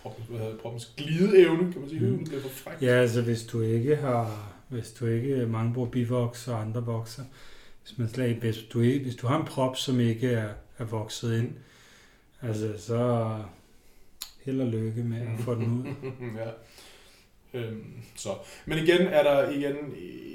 [0.01, 2.01] proppens, hvad hedder, proppens glideevne, kan man sige.
[2.01, 2.17] Mm.
[2.17, 2.82] Det bliver for frækt.
[2.82, 7.23] Ja, altså hvis du ikke har, hvis du ikke, mange bruger bivoks og andre vokser,
[7.84, 10.86] hvis man slet hvis du, ikke, hvis du har en prop, som ikke er, er
[10.86, 11.54] vokset ind,
[12.41, 13.38] Altså, så
[14.45, 15.86] held og lykke med at få den ud.
[16.39, 16.49] ja.
[17.54, 18.30] Øhm, så.
[18.65, 19.75] Men igen er der igen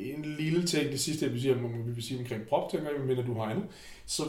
[0.01, 2.90] en lille ting, det sidste jeg vil sige, om, vi vil sige omkring prop, tænker
[2.90, 3.64] jeg, men du har andet.
[4.07, 4.23] Så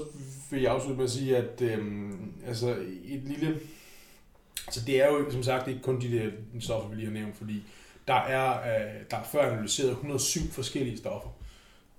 [0.52, 3.60] vil jeg afslutte med at sige, at øhm, altså et lille...
[4.68, 7.38] Altså det er jo som sagt ikke kun de der stoffer, vi lige har nævnt,
[7.38, 7.64] fordi
[8.08, 11.30] der er, øh, der er før analyseret 107 forskellige stoffer,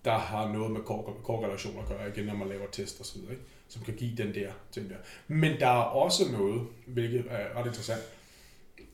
[0.04, 0.80] der har noget med
[1.22, 3.32] korrelation at gøre, igen når man laver test og så videre.
[3.32, 3.44] Ikke?
[3.68, 4.96] som kan give den der ting der.
[5.28, 8.02] Men der er også noget, hvilket er ret interessant,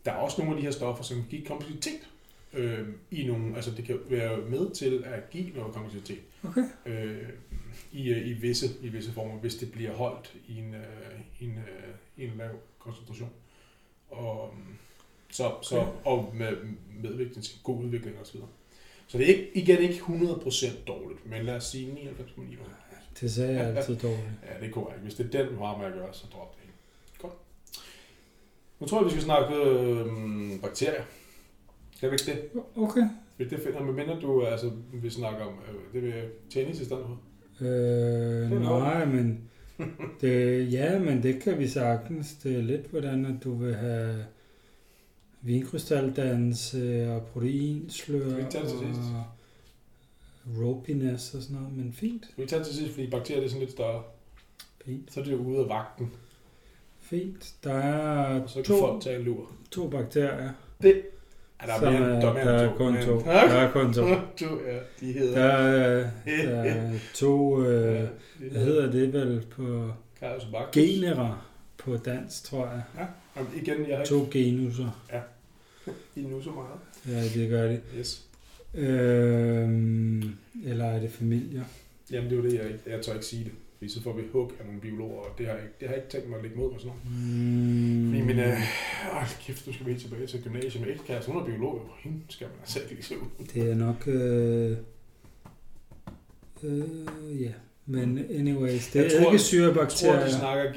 [0.05, 2.09] der er også nogle af de her stoffer, som kan give kompleksitet.
[2.53, 6.65] øh, i nogle, altså det kan være med til at give noget konvektivitet Okay.
[6.87, 7.29] øh,
[7.93, 11.45] i, øh, i, visse, i visse former, hvis det bliver holdt i en, øh, i
[11.45, 13.31] en, øh, i en lav koncentration.
[14.17, 14.55] Og,
[15.31, 15.91] så, så, Okay.
[16.05, 16.57] og med
[17.03, 18.41] medvirkning til god udvikling osv.
[19.07, 22.97] Så det er ikke, igen ikke 100% dårligt, men lad os sige 99,9%.
[23.21, 24.27] Det sagde jeg altid dårligt.
[24.49, 25.03] Ja, det er korrekt.
[25.03, 26.75] Hvis det er den varme, jeg gør, så drop det ikke.
[27.19, 27.33] Godt.
[28.81, 30.07] Nu tror jeg, vi skal snakke øh,
[30.61, 31.03] bakterier.
[31.97, 32.63] Skal vi ikke det?
[32.77, 33.09] Okay.
[33.37, 37.05] Hvis det finder, medmindre du altså, vil snakke om øh, det ved tennis i stedet
[37.07, 37.21] for.
[37.65, 39.51] Øh, nej, men
[40.21, 42.35] det, ja, men det kan vi sagtens.
[42.35, 44.25] Det er lidt, hvordan at du vil have
[45.43, 48.57] vinkrystaldannelse og proteinslør det
[49.15, 49.25] og
[50.59, 52.31] ropiness og sådan noget, men fint.
[52.37, 54.03] Vi tager til sidst, fordi bakterier det er sådan lidt større.
[54.85, 55.13] Fint.
[55.13, 56.13] Så er det jo ude af vagten,
[57.01, 57.55] Fint.
[57.65, 59.53] Der er og så kan to, folk tage en lur.
[59.71, 60.51] to bakterier.
[60.83, 60.93] Ja,
[61.67, 63.19] der er som mere, er- der er der er kun men- to.
[63.25, 64.03] Der er kun to.
[64.47, 64.79] to, ja.
[65.01, 65.35] De hedder...
[65.35, 66.11] Der er,
[66.51, 68.07] der er to, øh, ja,
[68.51, 69.91] hvad hedder det vel på
[70.73, 71.39] genera
[71.79, 73.07] på dansk, tror jeg.
[73.37, 75.05] Jamen, igen, jeg har To genusser.
[76.17, 77.17] ikke nu så meget.
[77.35, 77.81] Ja, det gør de.
[77.99, 78.25] Yes.
[78.75, 80.23] Øhm,
[80.67, 81.63] eller er det familier?
[82.11, 83.53] Jamen, det er jo det, jeg, jeg tør ikke sige det.
[83.85, 85.95] Fordi så får vi hug af nogle biologer, og det har jeg ikke, det har
[85.95, 87.05] jeg ikke tænkt mig at lægge mod mig sådan noget.
[87.05, 88.59] Mm, Fordi min, øh,
[89.41, 91.33] kæft, nu skal helt tilbage til gymnasiet med ekskæreste.
[91.33, 93.47] Hun er biolog, og hende skal man altså ikke se ud.
[93.55, 94.09] Det er nok...
[94.09, 94.77] Øh,
[96.63, 97.53] øh, ja,
[97.87, 100.25] men anyways, det Jeg er tror- ikke Jeg tror, syrebakterier.
[100.27, 100.73] de snakker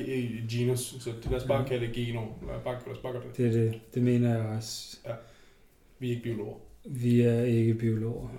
[0.50, 2.22] genus, så det, lad os bare kalde det geno.
[2.48, 3.38] Lad os bare, lad os bare gøre det.
[3.38, 3.80] Det er det.
[3.93, 4.98] Det mener jeg også.
[6.00, 6.56] Vi er ikke biologer.
[6.86, 8.30] Vi er ikke biologer.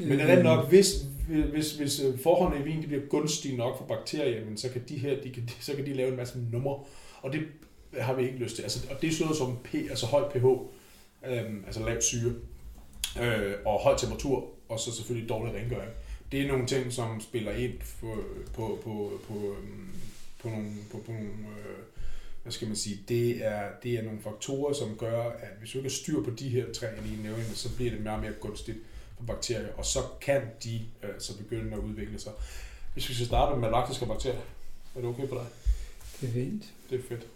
[0.00, 1.06] Men er det nok, hvis,
[1.52, 4.82] hvis, hvis øh, forholdene i vin de bliver gunstige nok for bakterier, men så kan
[4.88, 6.78] de her, de kan, så kan de lave en masse numre,
[7.22, 7.40] og det
[7.98, 8.62] har vi ikke lyst til.
[8.62, 10.44] Altså, og det er sådan noget som P, altså høj pH,
[11.26, 12.32] øhm, altså lav syre,
[13.22, 15.90] øh, og høj temperatur, og så selvfølgelig dårlig rengøring.
[16.32, 18.14] Det er nogle ting, som spiller ind på,
[18.54, 19.90] på, på, på, øhm,
[20.42, 21.78] på nogle, på, på nogle øh,
[22.42, 25.78] hvad skal man sige, det er, det er nogle faktorer, som gør, at hvis du
[25.78, 28.32] ikke har styr på de her tre, jeg lige nævnte, så bliver det meget mere
[28.32, 28.78] gunstigt
[29.26, 32.32] bakterier, og så kan de øh, så begynde at udvikle sig.
[32.92, 34.40] Hvis vi skal starte med laktiske bakterier,
[34.94, 35.46] er det okay for dig?
[36.20, 36.64] Det er fint.
[36.90, 37.26] Det er fedt.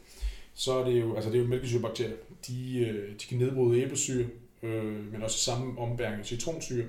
[0.55, 2.17] Så er det jo, altså det er jo mælkesyrebakterier.
[2.47, 4.27] De, øh, de kan nedbryde æblesyre,
[4.63, 6.85] øh, men også samme ombæring af citronsyre.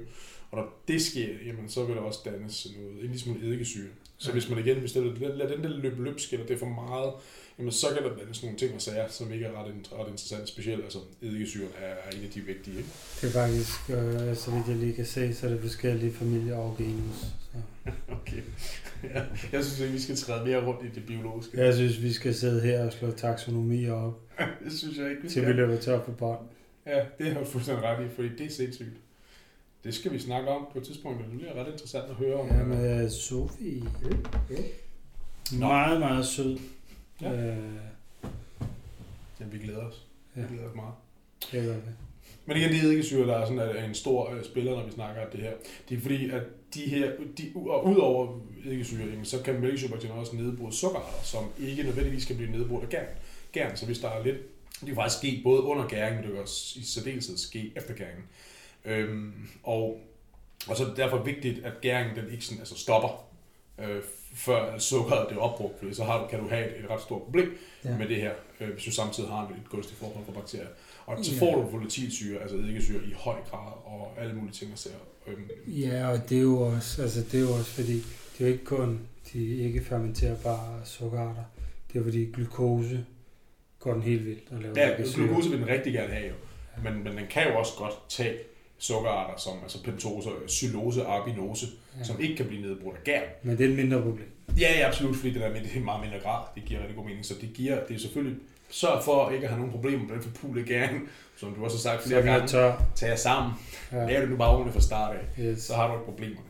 [0.51, 3.87] Og når det sker, jamen, så vil der også dannes noget, en lille smule eddikesyre.
[4.17, 4.33] Så Ja.
[4.33, 7.13] hvis man igen, hvis det, lad den der løbe løbsk, eller det er for meget,
[7.59, 10.47] jamen så kan der dannes nogle ting og sager, som ikke er ret, ret interessante.
[10.47, 12.77] Specielt, altså eddikesyren er, er en af de vigtige.
[12.77, 12.89] Ikke?
[13.21, 16.55] Det er faktisk, øh, så vidt jeg lige kan se, så er det forskellige familier
[16.55, 17.15] og genus.
[17.15, 17.27] Så.
[18.21, 18.41] Okay.
[19.03, 21.57] Ja, jeg synes ikke, vi skal træde mere rundt i det biologiske.
[21.63, 24.19] Jeg synes, vi skal sidde her og slå taksonomi op,
[24.63, 25.55] Det synes jeg ikke, vi til vi skal.
[25.55, 26.39] løber tør på bånd.
[26.85, 28.93] Ja, det har du fuldstændig ret i, fordi det er sindssygt.
[29.83, 32.35] Det skal vi snakke om på et tidspunkt, og det bliver ret interessant at høre
[32.35, 32.47] om.
[32.47, 33.83] Ja, med Sofie.
[35.59, 36.57] Meget, meget sød.
[37.21, 37.31] Ja.
[37.33, 37.57] Øh,
[39.39, 40.05] Jamen, vi glæder os.
[40.35, 40.47] Vi Ja.
[40.47, 40.93] glæder os meget.
[41.51, 41.91] det gør vi.
[42.45, 44.91] Men igen, det er eddikesyre, der er sådan er en stor øh, spiller, når vi
[44.91, 45.51] snakker om det her.
[45.89, 46.41] Det er fordi, at
[46.73, 52.25] de her, de, og udover eddikesyre, så kan mælkesyrebakterierne også nedbryde sukkerarter, som ikke nødvendigvis
[52.25, 53.07] kan blive nedbrudt af gæren.
[53.51, 53.77] gæren.
[53.77, 54.37] Så hvis der er lidt,
[54.79, 57.93] det kan faktisk ske både under gæringen, men det kan også i særdeleshed ske efter
[57.93, 58.23] gæringen.
[58.85, 60.01] Øhm, og,
[60.67, 63.25] og så er det derfor vigtigt, at gæringen den ikke sådan, altså stopper,
[63.83, 64.01] øh,
[64.35, 67.01] før sukkeret det er opbrugt, fordi så har du, kan du have et, et ret
[67.01, 67.89] stort problem Ja.
[67.89, 67.97] ja.
[67.97, 70.67] med det her, øh, hvis du samtidig har et gunstigt forhold for bakterier.
[71.05, 71.39] Og så Ja.
[71.39, 74.95] får du volatilsyre, altså eddikesyre, i høj grad, og alle mulige ting og sager.
[75.27, 77.93] Øhm, Ja, og det er jo også, altså det er jo også fordi,
[78.37, 78.99] det er jo ikke kun
[79.33, 81.43] de ikke fermenterbare sukkerarter.
[81.93, 83.05] Det er fordi glukose
[83.79, 86.33] går den helt vildt og laver ja, glukose vil den rigtig gerne have, jo.
[86.83, 88.37] Men, men den kan jo også godt tage
[88.77, 91.99] sukkerarter som altså pentose, xylose, arbinose, Ja.
[91.99, 92.03] ja.
[92.05, 93.23] som ikke kan blive nedbrudt af gæren.
[93.43, 94.27] Men det er et mindre problem.
[94.59, 96.43] Ja, ja, absolut, fordi det er i meget mindre grad.
[96.55, 97.25] Det giver rigtig god mening.
[97.25, 98.37] Så det giver, det er selvfølgelig,
[98.69, 101.81] sørg for ikke at have nogen problemer med den forpulede gæring, som du også har
[101.81, 102.47] sagt Så flere er gange.
[102.47, 102.83] tør.
[102.95, 103.53] Tag jer sammen.
[103.91, 104.05] Ja.
[104.07, 105.43] Lav det nu bare ordentligt fra start af.
[105.43, 105.61] Yes.
[105.61, 106.47] Så har du ikke problemerne.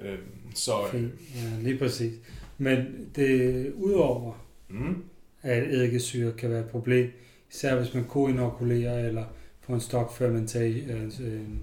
[0.00, 1.12] Øhm, så, øh, Fint.
[1.34, 2.12] Ja, lige præcis.
[2.58, 2.78] Men
[3.16, 5.04] det udover, mm,
[5.42, 7.10] at eddikesyre kan være et problem,
[7.50, 9.24] især hvis man koinokulerer eller
[9.68, 11.60] får en stokfermentation, altså en,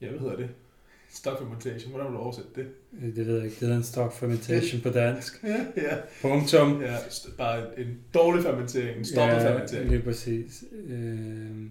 [0.00, 0.48] ja, hvad hedder det?
[1.10, 1.90] Stop fermentation.
[1.90, 2.66] Hvordan vil du oversætte det?
[3.16, 5.44] det ved jeg ikke, det hedder en stokfermentation på dansk.
[5.44, 5.96] Ja, ja.
[6.22, 6.82] Punktum.
[6.82, 6.96] ja
[7.38, 9.90] bare en dårlig fermentering, en stoppet ja, fermentering.
[9.90, 10.64] lige præcis.
[10.86, 11.66] Øh,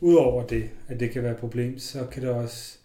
[0.00, 2.78] Udover det, at det kan være et problem, så kan det også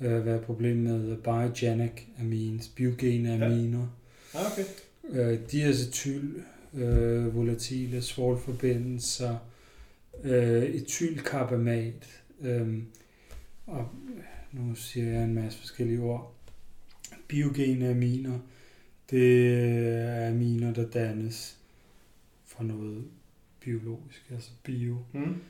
[0.00, 3.44] øh, være et problem med biogenic amines, biogene Ja.
[3.46, 3.86] aminer.
[4.34, 4.64] Ah, okay.
[5.10, 6.28] Øh, diacetyl,
[6.74, 9.36] øh, volatile svovlforbindelser,
[10.24, 12.82] øh, etylkarbamat, øh,
[13.66, 13.88] og
[14.52, 16.34] nu siger jeg en masse forskellige ord,
[17.28, 18.38] biogene aminer,
[19.10, 21.58] det er aminer, der dannes
[22.44, 23.04] fra noget
[23.60, 24.98] biologisk, altså bio.
[25.12, 25.40] Mm.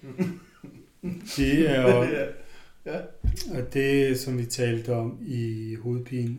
[1.37, 2.27] Det er jo, ja.
[2.87, 3.01] ja.
[3.51, 6.37] og det, som vi talte om i hovedpine.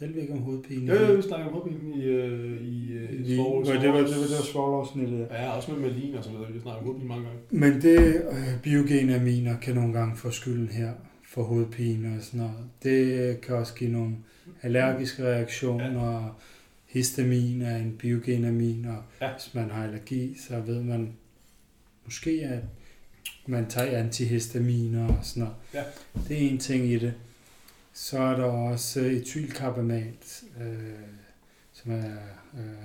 [0.00, 0.94] Talte vi ikke om hovedpine?
[0.94, 3.92] Jo, jo, vi snakker om hovedpine i, øh, i, øh, Vi, hvor det var, det
[3.92, 5.26] var, det var svovlårsnittet.
[5.30, 6.52] Ja, også med Merlin og så videre.
[6.52, 7.40] Vi snakker om hovedpine mange gange.
[7.50, 10.92] Men det øh, biogene aminer kan nogle gange få skylden her
[11.24, 12.56] for hovedpine og sådan noget.
[12.82, 14.16] Det kan også give nogle
[14.62, 16.14] allergiske reaktioner.
[16.22, 16.28] Ja.
[16.86, 19.32] Histamin er en biogen amin, og Ja.
[19.32, 21.12] hvis man har allergi, så ved man
[22.04, 22.62] måske, at
[23.46, 25.56] man tager antihistaminer og sådan noget.
[25.74, 25.82] Ja.
[26.28, 27.12] Det er en ting i det.
[28.00, 30.92] Så er der også etylkarbamat, øh,
[31.72, 32.16] som er
[32.54, 32.84] øh,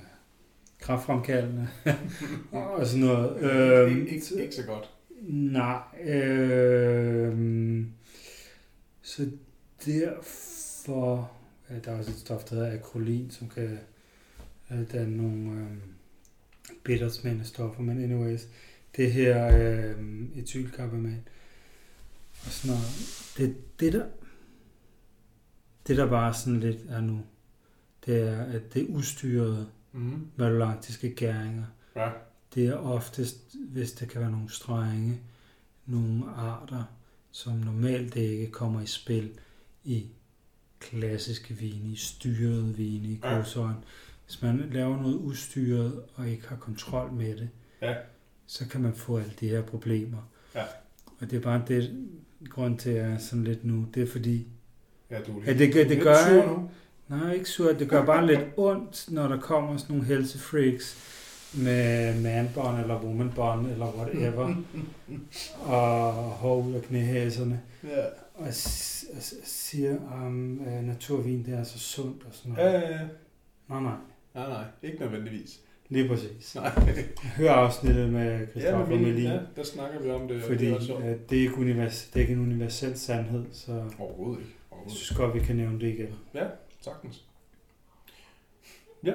[0.79, 1.67] kraftfremkaldende
[2.51, 3.41] og sådan noget.
[3.41, 4.89] Øh, ikke, ikke, ikke så godt.
[5.29, 5.81] Nej.
[6.03, 7.85] Øh,
[9.01, 9.29] så
[9.85, 11.31] derfor...
[11.69, 13.79] Ja, der er også et stof, der hedder akrolin, som kan
[14.71, 15.67] øh, danne nogle øh,
[16.83, 17.81] bittersmændende stoffer.
[17.81, 18.47] Men anyways,
[18.95, 19.95] det her øh,
[20.35, 21.21] etylkarbamat
[22.45, 22.87] og sådan noget.
[23.37, 24.05] Det, det der...
[25.87, 27.21] Det der bare sådan lidt er nu,
[28.05, 30.27] det er, at det ustyret Mm.
[30.35, 31.63] malolaktiske gæringer.
[31.95, 32.09] Ja.
[32.55, 35.19] Det er oftest, hvis der kan være nogle strenge,
[35.85, 36.83] nogle arter,
[37.31, 39.29] som normalt ikke kommer i spil
[39.83, 40.05] i
[40.79, 43.35] klassiske vine, i styrede vine, i Ja.
[43.35, 43.77] godsøjen.
[44.25, 47.49] Hvis man laver noget ustyret og ikke har kontrol med det,
[47.81, 47.95] Ja.
[48.47, 50.29] så kan man få alle de her problemer.
[50.55, 50.63] Ja.
[51.19, 52.07] Og det er bare det,
[52.49, 53.85] grund til, at jeg er sådan lidt nu.
[53.93, 54.47] Det er fordi,
[55.11, 56.47] Ja, du er Ja, det det lidt gør sur jeg.
[56.47, 56.69] nu.
[57.09, 57.79] Nej, ikke surt.
[57.79, 60.97] Det gør bare lidt ondt, når der kommer sådan nogle helsefreaks
[61.57, 64.55] med manbånd eller womanbånd eller whatever,
[65.65, 68.03] og hår ud af knæhæserne, Ja.
[68.33, 72.63] og s- og s- siger, om um, naturvin det er så sundt og sådan Ja,
[72.63, 72.73] noget.
[72.73, 72.99] ja, ja.
[73.69, 73.91] Nej, nej.
[74.35, 75.59] Nej, nej, ikke nødvendigvis.
[75.89, 76.55] Lige præcis.
[76.55, 76.71] Nej.
[77.37, 80.73] Hør afsnittet med Ja, Christoffer men, Melin, ja, der snakker vi om det, fordi det
[80.73, 81.03] er sjovt.
[81.03, 84.51] uh, det, er ikke univers, det er ikke en universel sandhed, så Overhovedet ikke.
[84.85, 86.07] Jeg synes godt, vi kan nævne det igen.
[86.33, 86.47] ikke.
[86.81, 87.23] Sagtens.
[89.03, 89.13] Ja.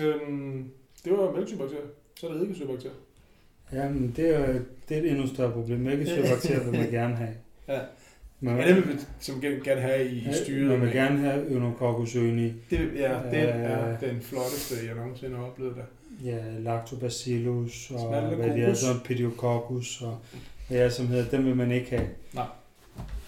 [0.00, 0.70] Øhm,
[1.04, 1.84] det var mælkesyrebakterier.
[2.20, 2.94] Så er der eddikesyrebakterier.
[3.72, 4.52] Jamen, det er,
[4.88, 5.78] det er et endnu større problem.
[5.80, 7.34] Mælkesyrebakterier vil man gerne have.
[7.68, 7.80] Ja.
[8.40, 10.66] Man, Ja, det vil vi som gerne have i i styret.
[10.68, 14.00] man vil med- gerne have Eunococcus øni, Det, ja, den er Øh.
[14.00, 15.84] den flotteste, jeg nogensinde har oplevet der.
[16.24, 20.18] ja, Lactobacillus og hvad det er, sådan Pediococcus og
[20.68, 22.08] hvad det er, som hedder, dem vil man ikke have.
[22.34, 22.46] Nej.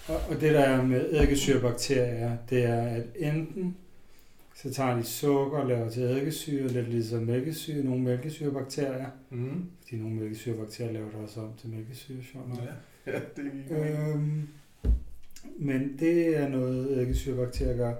[0.07, 3.77] Og, og det der er med eddikesyrebakterier, det er, at enten
[4.55, 9.65] så tager de sukker og laver til eddikesyre, lidt ligesom mælkesyre, nogle mælkesyrebakterier, Mm.
[9.83, 12.57] fordi nogle mælkesyrebakterier laver det også om til mælkesyre, sjovt nok.
[12.57, 13.11] Ja.
[13.11, 14.47] ja, det er Øhm,
[15.57, 17.93] men det er noget eddikesyrebakterier gør,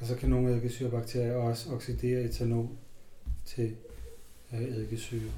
[0.00, 2.68] og så kan nogle eddikesyrebakterier også oxidere etanol
[3.46, 3.76] til
[4.52, 5.30] øh, eddikesyre.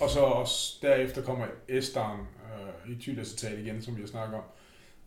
[0.00, 4.42] Og så også derefter kommer esteren øh, i tylacetat igen, som vi har snakket om.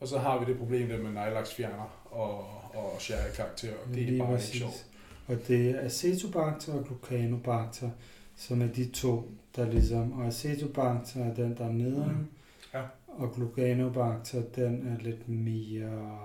[0.02, 2.40] Og så har vi det problem der med nejlaksfjerner og,
[2.74, 4.48] og sherry-karakter, og det er Lige bare præcis.
[4.56, 4.86] ikke sjovt.
[5.28, 7.90] Og det er acetobacter og glucanobacter,
[8.36, 12.28] som er de to, der ligesom, og acetobacter er den, der er nederen, Mhm.
[12.74, 12.82] Ja.
[13.08, 16.18] og glucanobacter, den er lidt mere,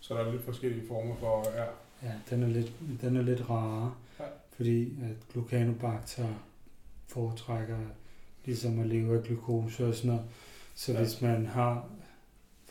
[0.00, 1.64] Så der er lidt forskellige former for, ja,
[2.08, 4.24] ja, den er lidt, den er lidt rarere, Ja.
[4.56, 6.28] fordi at glucanobacter
[7.08, 7.78] foretrækker
[8.44, 10.24] ligesom at leve af glukose og sådan noget.
[10.76, 10.98] Så Ja.
[10.98, 11.04] ja.
[11.04, 11.84] hvis man har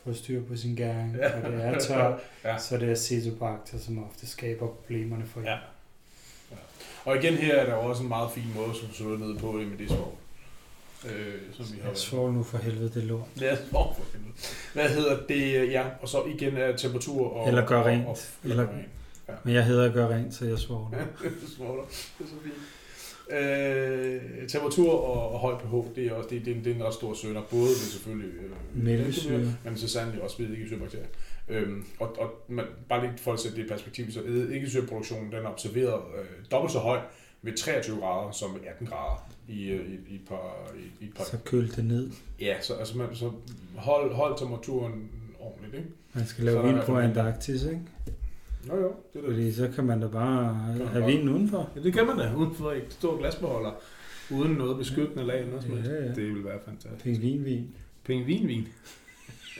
[0.04, 1.36] fået styr på sin gæring, Ja.
[1.46, 2.58] og det er tørt, Ja.
[2.58, 5.50] så er det acetobacter, som ofte skaber problemerne for jer.
[5.50, 5.56] Ja.
[6.50, 6.56] ja.
[7.04, 9.58] Og igen her er der også en meget fin måde, som du så ned på
[9.58, 10.14] det med det svovl.
[11.04, 13.26] Øh, som vi har Jeg nu for helvede, det er lort.
[13.38, 14.32] Det er svovl for helvede.
[14.74, 15.72] Hvad hedder det?
[15.72, 17.48] Ja, og så igen er temperatur og...
[17.48, 18.06] Eller gør og- rent.
[18.06, 19.44] Og, Eller- eller gør rent.
[19.44, 20.98] Men jeg hedder at gøre rent, så jeg svor nu.
[21.24, 21.82] det svovler.
[21.84, 22.54] Det er så fint.
[23.30, 26.76] Øh, temperatur og, og høj pH, det er, også, det, det, er en, det er
[26.76, 29.40] en ret stor sønder, både ved selvfølgelig øh, Mælkesyre.
[29.64, 31.06] men så sandelig også ved eddikesyrebakterier.
[31.48, 35.44] Øhm, og, og man, bare lige for at sætte det i perspektiv, så eddikesyreproduktionen den
[35.44, 36.98] er observeret øh, dobbelt så høj
[37.42, 41.08] ved 23 grader som ved 18 grader i, øh, i, i, et par, i, i
[41.08, 42.10] et par Så køl det ned.
[42.40, 43.30] Ja, så, altså man, så
[43.76, 45.10] hold, hold temperaturen
[45.40, 45.88] ordentligt, ikke?
[46.12, 47.80] Man skal Så lave der i vin hvert på Antarktis, ikke?
[48.68, 49.26] Jo, jo, det er.
[49.26, 50.42] Fordi så kan man da bare
[50.78, 51.12] man have godt.
[51.12, 51.70] vin udenfor.
[51.76, 53.70] Ja, det kan man da, uden for et stort glasbeholder,
[54.30, 55.84] uden noget beskyttende lag eller noget.
[55.84, 56.08] Ja, ja.
[56.08, 57.04] Det vil være fantastisk.
[57.04, 57.66] Pingvinvin.
[58.06, 58.68] Pingvinvin.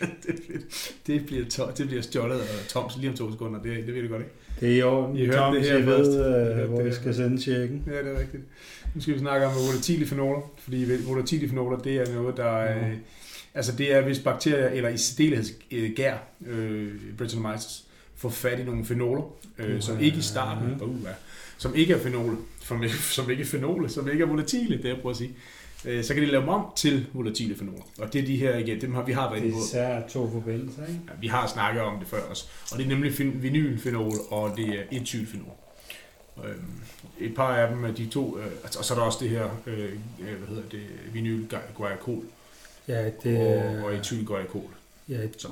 [0.26, 0.58] det, bliver,
[1.06, 4.02] det, bliver, to, det bliver stjålet af Toms lige om to sekunder, det, det ved
[4.02, 4.34] du godt, ikke?
[4.60, 5.16] Det er i orden.
[5.16, 7.84] I hørte Tom, det her ved, øh, hvor vi skal sende tjekken.
[7.86, 8.42] Ja, det er rigtigt.
[8.94, 12.88] Nu skal vi snakke om volatile fenoler, fordi volatile fenoler, det er noget, der er,
[12.88, 12.98] Mhm.
[13.54, 17.83] altså det er, hvis bakterier, eller i særdeleshed øh, gær, øh, Brettanomyces,
[18.16, 19.22] får fat i nogle fenoler,
[19.58, 20.82] øh, som ikke i starten, Mhm.
[20.82, 21.08] uh,
[21.58, 24.84] som ikke er fenole, som, ikke- som ikke er fenole, som ikke er volatile, det
[24.88, 25.30] jeg prøver at sige,
[25.84, 27.82] øh, så kan de lave dem om til volatile fenoler.
[27.98, 29.66] Og det er de her, igen, dem har vi har været Det inde er på.
[29.66, 31.00] især to forbindelser, ikke?
[31.08, 32.46] Ja, vi har snakket om det før også.
[32.72, 35.52] Og det er nemlig vinylfenol, og det er etylfenol.
[36.44, 36.64] Øhm,
[37.20, 38.46] et par af dem er de to, øh,
[38.78, 40.80] og så er der også det her, øh, hvad hedder det,
[41.12, 42.22] vinylguajacol
[42.88, 44.70] Ja, det og, er, og etylguajacol.
[45.08, 45.48] ja, Så.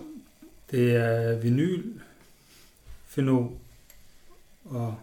[0.71, 1.83] det er vinyl,
[3.15, 3.51] fenol
[4.65, 4.95] og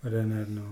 [0.00, 0.62] hvordan er det nu?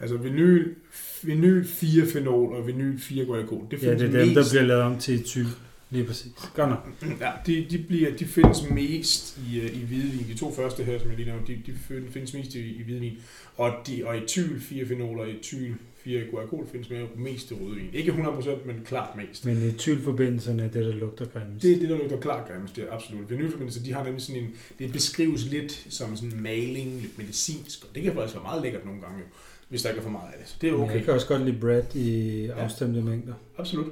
[0.00, 0.74] Altså vinyl,
[1.22, 3.70] vinyl 4-fenol og vinyl 4-guajacol.
[3.70, 5.46] Det Ja, det er dem, der mest, bliver lavet om til etyl.
[5.90, 6.32] Lige præcis.
[6.54, 6.88] Godt nok.
[7.20, 10.26] Ja, de, de, bliver, de findes mest i, øh, i hvidvin.
[10.28, 11.78] De to første her, som jeg lige nævnte, de, de
[12.10, 13.18] findes mest i, i hvidvin.
[13.56, 15.74] Og, de, og etyl 4-fenol og etyl
[16.06, 17.88] 4-guajacol findes mere mest i rødvin.
[17.92, 19.46] Ikke 100%, men klart mest.
[19.46, 21.62] Men etylforbindelserne er det, der lugter grimmest.
[21.62, 23.30] Det er det, der lugter klart grimmest, det er absolut.
[23.30, 27.84] Vinylforbindelser, de har nemlig sådan en, det beskrives lidt som sådan en maling, lidt medicinsk,
[27.84, 29.24] og det kan faktisk være meget lækkert nogle gange, jo,
[29.68, 30.48] hvis der ikke er for meget af det.
[30.48, 30.94] Så det er Men okay.
[30.94, 33.34] Jeg kan også godt lide bread i afstemte mængder.
[33.58, 33.86] Absolut.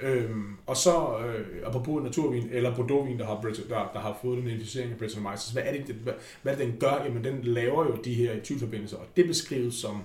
[0.00, 4.48] Øhm, og så, øh, apropos naturvin, eller Bordeauxvin, der har, der, der har fået den
[4.48, 7.02] inficering af Brettanomyces, hvad er det, det hvad, hvad den gør?
[7.04, 10.02] Jamen, den laver jo de her etylforbindelser, og det beskrives som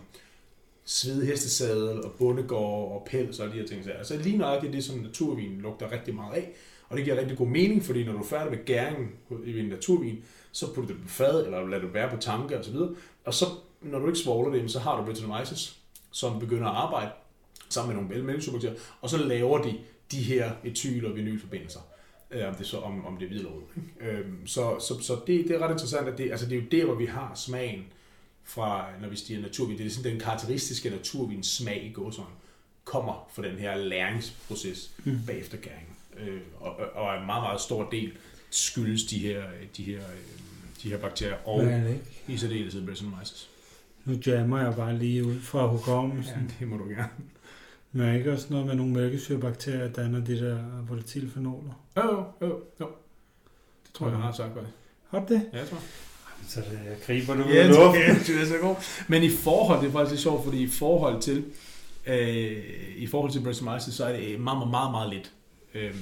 [0.91, 3.83] svedhestesadel og bondegård og pels og de her ting.
[3.83, 6.51] Så altså lige nøjagtigt det, som naturvin lugter rigtig meget af.
[6.89, 9.09] Og det giver rigtig god mening, fordi når du er færdig med gæringen
[9.45, 12.59] i en naturvin, så putter du det på fad, eller lader det være på tanke
[12.59, 12.75] osv.
[13.25, 13.45] Og så,
[13.81, 15.79] når du ikke svogler det, så har du Brettanomyces,
[16.11, 17.11] som begynder at arbejde
[17.69, 19.77] sammen med nogle mellemsubakterier, og så laver de
[20.11, 21.79] de her etyl- og vinylforbindelser.
[22.31, 24.23] Øh, om det så om, om det er hvid eller rød.
[24.45, 26.85] så så, så det, det er ret interessant, at det, altså det er jo der,
[26.85, 27.83] hvor vi har smagen
[28.43, 29.77] fra, når vi stiger naturvin.
[29.77, 32.29] Det er sådan den karakteristiske naturvins smag i gåsøjne
[32.83, 35.19] kommer fra den her læringsproces Mm.
[35.27, 35.95] bagefter gæringen.
[36.17, 38.11] Øh, og, og- en meget, meget stor del
[38.49, 39.43] skyldes de her,
[39.77, 40.17] de her, øh,
[40.83, 41.63] de her bakterier, og
[42.27, 43.49] i særdeleshed Brettanomyces.
[44.05, 46.51] Nu jammer jeg bare lige ud fra Ja, hukommelsen.
[46.59, 47.09] det må du gerne.
[47.91, 51.83] Men er ikke også noget med nogle mælkesyrebakterier, der danner de der volatilfenoler?
[51.97, 52.87] Jo, jo, jo, jo.
[53.85, 54.67] Det tror jeg, jeg har sagt godt.
[55.09, 55.49] Har det?
[55.53, 55.79] Ja, jeg tror.
[56.49, 58.77] Så det, jeg griber du Ja, med det er, det er så godt.
[59.07, 61.43] Men i forhold, det er faktisk sjovt, fordi i forhold til,
[62.07, 62.57] øh,
[62.97, 65.31] i forhold til Brettanomyces, så er det meget, meget, meget, meget lidt.
[65.75, 65.95] Øh,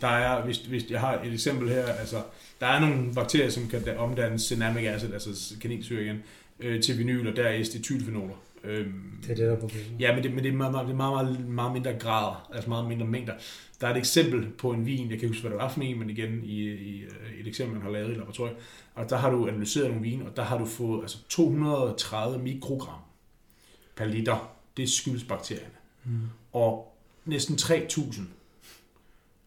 [0.00, 2.22] der er, hvis, hvis jeg har et eksempel her, altså,
[2.60, 6.22] der er nogle bakterier, som kan da- omdanne cinnamic acid, altså kanelsyre igen,
[6.60, 7.52] øh, til vinyl, og der er
[8.68, 8.96] estylfenoler.
[8.96, 10.00] Øh, Det er det, der er problemet.
[10.00, 12.88] Ja, men det, men det er meget, meget, meget, meget, meget mindre grader, altså meget
[12.88, 13.34] mindre mængder.
[13.80, 15.80] Der er et eksempel på en vin, jeg kan ikke huske, hvad det var for
[15.80, 18.56] en, men igen i, i øh, et eksempel, man har lavet i laboratoriet,
[18.94, 23.00] og der har du analyseret nogle vin, og der har du fået altså 230 mikrogram
[23.96, 24.50] per liter.
[24.76, 25.74] Det skyldes bakterierne.
[26.04, 26.20] Mm.
[26.52, 28.28] Og næsten 3000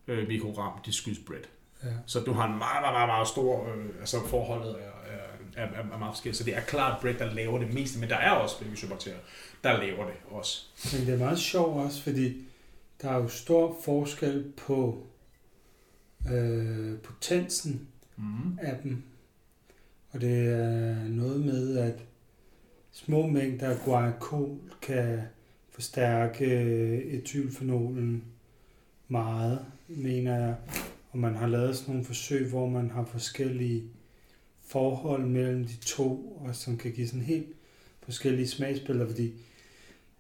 [0.08, 1.44] øh, mikrogram, det skyldes bread.
[1.84, 1.90] Ja.
[2.06, 5.64] Så du har en meget, meget, meget, meget stor, øh, altså forholdet er, er, er,
[5.64, 6.38] er, er meget forskelligt.
[6.38, 8.56] Så det er klart bread, der laver det meste, men der er også
[8.90, 9.18] bakterier,
[9.64, 10.66] der laver det også.
[10.98, 12.44] Men det er meget sjovt også, fordi
[13.02, 15.04] der er jo stor forskel på
[16.32, 17.88] øh, potensen
[18.18, 18.60] Mm.
[18.62, 19.04] af dem.
[20.12, 22.04] Og det er noget med, at
[22.92, 25.22] små mængder af guajacol kan
[25.70, 26.46] forstærke
[27.04, 28.24] etylfenolen
[29.08, 30.56] meget, mener jeg.
[31.12, 33.84] Og man har lavet sådan nogle forsøg, hvor man har forskellige
[34.72, 37.48] forhold mellem de to, og som kan give sådan helt
[38.04, 39.34] forskellige smagsbilleder, fordi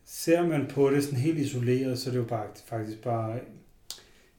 [0.05, 3.39] ser man på det sådan helt isoleret, så er det jo bare, faktisk bare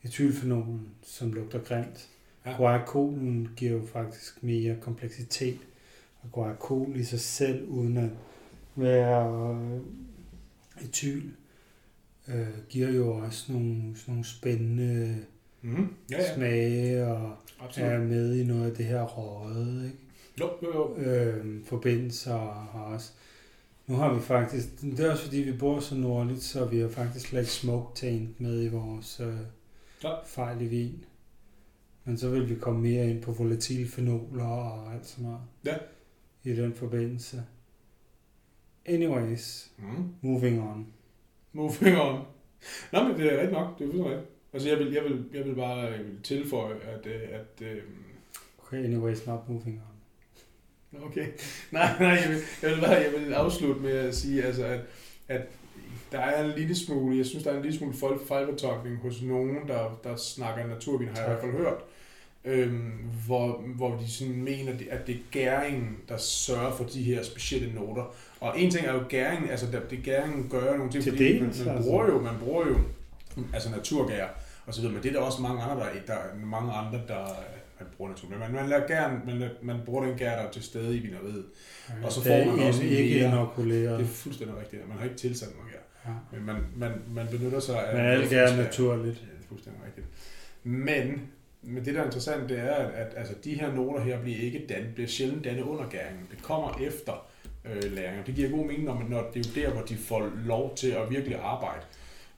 [0.02, 2.08] etylfenolen, som lugter grimt.
[2.46, 2.56] Ja.
[2.56, 5.58] Guajacolen giver jo faktisk mere kompleksitet,
[6.22, 8.10] og guajacol i sig selv, uden at
[8.76, 9.80] være øh,
[10.84, 11.30] etyl,
[12.28, 15.24] øh, giver jo også nogle, sådan nogle spændende
[15.62, 15.88] Mm.
[16.10, 17.90] Ja, ja, smage, og absolut.
[17.90, 19.98] er med i noget af det her røde, ikke?
[20.40, 20.96] Jo, jo, jo.
[20.96, 22.36] øh, forbindelser
[22.72, 23.12] har også.
[23.86, 26.88] Nu har vi faktisk, det er også fordi vi bor så nordligt, så vi har
[26.88, 29.34] faktisk lagt smoke taint med i vores øh,
[30.04, 30.14] Ja.
[30.26, 31.04] fejl i vin.
[32.04, 35.40] Men så vil vi komme mere ind på volatile fenoler og alt sådan noget.
[35.64, 35.74] Ja.
[36.44, 37.42] I den forbindelse.
[38.86, 40.08] Anyways, Mm.
[40.20, 40.86] moving on.
[41.52, 42.20] Moving on.
[42.92, 43.78] Nå, men det er rigtigt nok.
[43.78, 44.31] Det er fuldstændig rigtigt.
[44.52, 47.76] Altså, jeg vil, jeg vil, jeg vil bare vil tilføje, at, øh, at øh,
[48.66, 49.80] Okay, anyways, not moving
[50.94, 51.02] on.
[51.04, 51.26] Okay.
[51.70, 54.80] Nej, nej, jeg vil, jeg vil, bare, jeg vil afslutte med at sige, altså, at,
[55.28, 55.40] at
[56.12, 59.22] der er en lille smule, jeg synes, der er en lille smule folk- fejlfortolkning hos
[59.22, 61.78] nogen, der, der snakker naturvin, har jeg i hvert fald hørt.
[62.44, 62.90] Øhm,
[63.26, 67.74] hvor, hvor de sådan mener, at det er gæringen, der sørger for de her specielle
[67.74, 68.14] noter.
[68.40, 71.38] Og en ting er jo gæringen, altså det, det gæringen gør nogle ting, Til fordi
[71.40, 71.90] man, dels, man, altså.
[71.90, 72.76] bruger jo, man bruger jo
[73.52, 74.26] altså naturgær
[74.66, 77.00] og så videre, men det er der også mange andre, der, der er mange andre,
[77.08, 77.26] der
[77.80, 78.28] man bruger natur.
[78.28, 80.96] Men man, man, lader gæren, man, lader, man bruger den gær, der er til stede
[80.96, 81.44] i vineriet.
[82.04, 83.98] Og så får man også ikke mere- inokuleret.
[83.98, 84.88] Det er fuldstændig rigtigt.
[84.88, 86.10] Man har ikke tilsat noget gær.
[86.12, 86.36] Ja.
[86.38, 87.96] Men man, man, man benytter sig af...
[87.96, 89.16] Men alt er naturligt.
[89.16, 90.06] Ja, det er fuldstændig rigtigt.
[90.64, 91.30] Men,
[91.62, 94.38] men det, der er interessant, det er, at, at altså, de her noter her bliver
[94.38, 96.26] ikke dannet, bliver sjældent dannet under gæringen.
[96.30, 97.26] Det kommer efter
[97.64, 98.26] øh, læring.
[98.26, 100.76] Det giver god mening, når, man, når det er jo der, hvor de får lov
[100.76, 101.82] til at virkelig arbejde.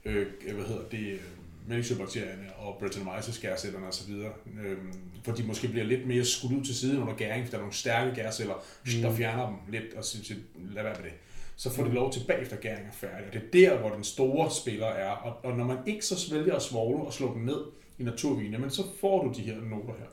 [0.05, 1.19] Øh, hvad hedder det?
[1.67, 4.13] Mælkesøbakterierne og Brettanomyces gærcellerne osv.
[4.13, 4.77] Øh,
[5.23, 7.61] for de måske bliver lidt mere skudt ud til siden under gæring, for der er
[7.61, 8.53] nogle stærke gærceller,
[8.85, 9.01] mm.
[9.01, 11.13] der fjerner dem lidt og siger, siger, lad være med det
[11.55, 13.27] så får de lov til bagefter gæringen er færdig.
[13.27, 15.09] Og det er der, hvor den store spiller er.
[15.09, 17.63] Og, og når man ikke så vælger at svogle og slå den ned
[17.99, 20.05] i naturvin, jamen så får du de her noter her.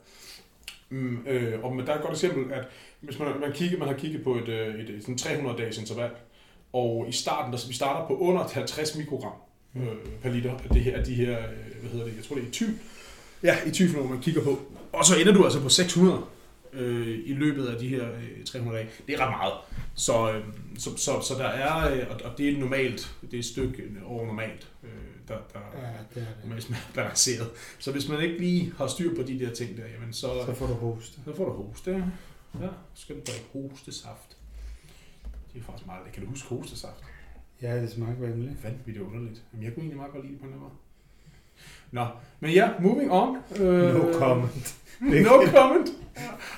[0.88, 2.64] Mm, øh, og men der er et godt eksempel, at
[3.00, 5.78] hvis man, man, kigger, man har kigget på et, øh, et, et sådan 300 dages
[5.78, 6.10] interval,
[6.72, 9.32] og i starten, der, vi starter på under 50 mikrogram
[9.76, 9.82] øh,
[10.22, 12.44] per liter af, det her, af de her, øh, hvad hedder det, jeg tror det
[12.44, 12.72] er etyl,
[13.42, 14.60] ja, etyfenol, man kigger på.
[14.92, 16.20] Og så ender du altså på 600
[16.72, 18.88] øh, i løbet af de her øh, 300 dage.
[19.06, 19.52] Det er ret meget.
[19.94, 20.44] Så, øh,
[20.78, 24.26] så, så, så der er, øh, og, det er normalt, det er et stykke over
[24.26, 24.90] normalt, øh,
[25.28, 26.26] der, der Ja, det er det.
[26.42, 27.50] normalt smager balanceret.
[27.78, 30.54] Så hvis man ikke lige har styr på de der ting der, jamen så, Så
[30.54, 31.12] får du hoste.
[31.24, 31.90] så får du hoste.
[31.90, 32.02] Ja,
[32.60, 34.36] Ja, så skal du drikke hostesaft.
[35.54, 36.02] Det er faktisk meget.
[36.12, 36.96] Kan du huske hostesaft?
[37.62, 38.14] Ja, det smager.
[38.62, 39.42] Vanvittigt underligt.
[39.52, 40.70] Jamen, jeg kunne egentlig meget godt lide det på den måde.
[41.90, 42.06] Nå,
[42.40, 43.36] men ja, moving on.
[43.60, 44.76] Øh, No comment.
[45.26, 45.88] no comment.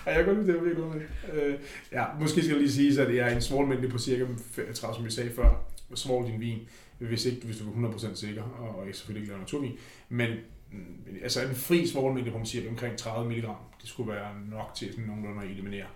[0.07, 1.11] Ja, jeg lide det, virkelig underligt.
[1.33, 1.55] Øh,
[1.93, 5.05] ja, måske skal jeg lige sige, at jeg er en svovlmængde på cirka 35, som
[5.05, 5.65] vi sagde før.
[5.95, 6.59] Svovl din vin,
[6.99, 9.73] hvis ikke hvis du er 100% sikker, og ikke selvfølgelig ikke laver naturvin.
[10.09, 10.31] Men
[10.73, 13.43] mm, altså en fri svovlmængde på siger omkring 30 mg,
[13.81, 15.87] det skulle være nok til sådan nogenlunde at eliminere.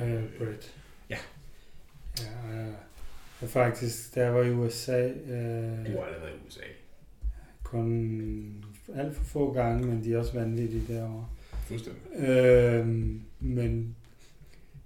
[0.00, 0.74] Øh, Brett.
[1.10, 1.16] Ja.
[2.18, 2.72] Ja, øh,
[3.42, 6.60] og faktisk, da jeg var i USA, øh, Du har allerede været i USA.
[7.62, 8.62] kun
[8.96, 11.26] alt for få gange, men de er også vanvittige derovre.
[11.66, 12.02] Fuldstændig.
[12.28, 12.86] Øh,
[13.40, 13.96] men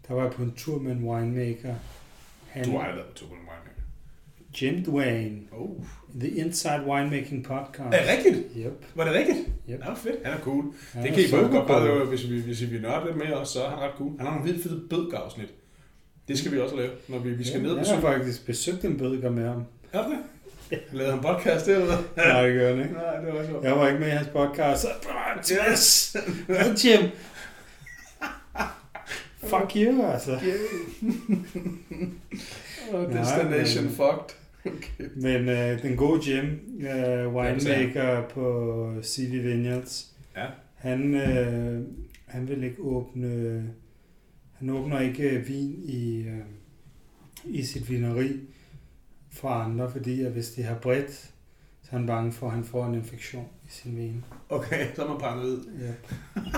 [0.08, 1.74] der var jeg på en tur med en winemaker.
[2.48, 3.54] Han, Du har aldrig været på tur med mig.
[4.62, 5.84] Jim Dwayne, Oh.
[6.20, 7.80] The Inside Winemaking Podcast.
[7.80, 8.46] Er det rigtigt?
[8.56, 8.84] Yep.
[8.94, 9.38] Var det rigtigt?
[9.70, 9.80] Yep.
[9.80, 10.16] Nå, fedt.
[10.24, 10.64] Han er cool.
[10.92, 13.32] Han det er kan I super godt bare hvis vi, hvis vi nørder lidt med
[13.32, 14.10] os, så er han ret cool.
[14.18, 15.54] Han har nogle vildt fede bødgavsnit.
[16.30, 18.84] Det skal vi også lave, når vi, vi skal ned og Jeg har faktisk besøgt
[18.84, 19.64] en bødker med ham.
[19.92, 20.18] Er det?
[20.92, 21.96] Lavede han podcast der, eller hvad?
[22.26, 22.94] Nej, det gør han ikke.
[22.94, 24.86] Nej, det var også Jeg var ikke med i hans podcast.
[25.72, 26.16] Yes.
[26.46, 27.10] Hvad, Jim?
[29.50, 30.38] Fuck you, altså.
[32.92, 34.36] Oh, destination men- fucked.
[34.66, 35.04] Okay.
[35.16, 36.44] Men øh, den gode Jim,
[36.88, 40.06] øh, winemaker på City Vineyards,
[40.36, 40.44] Ja.
[40.74, 41.80] han, øh,
[42.26, 43.62] han vil ikke åbne,
[44.60, 46.36] han åbner ikke vin i, øh,
[47.44, 48.40] i sit vineri
[49.32, 51.12] for andre, fordi at hvis det har bredt,
[51.82, 54.24] så er han bange for, at han får en infektion i sin vin.
[54.48, 55.58] Okay, så er man paranoid.
[55.82, 56.12] Yep.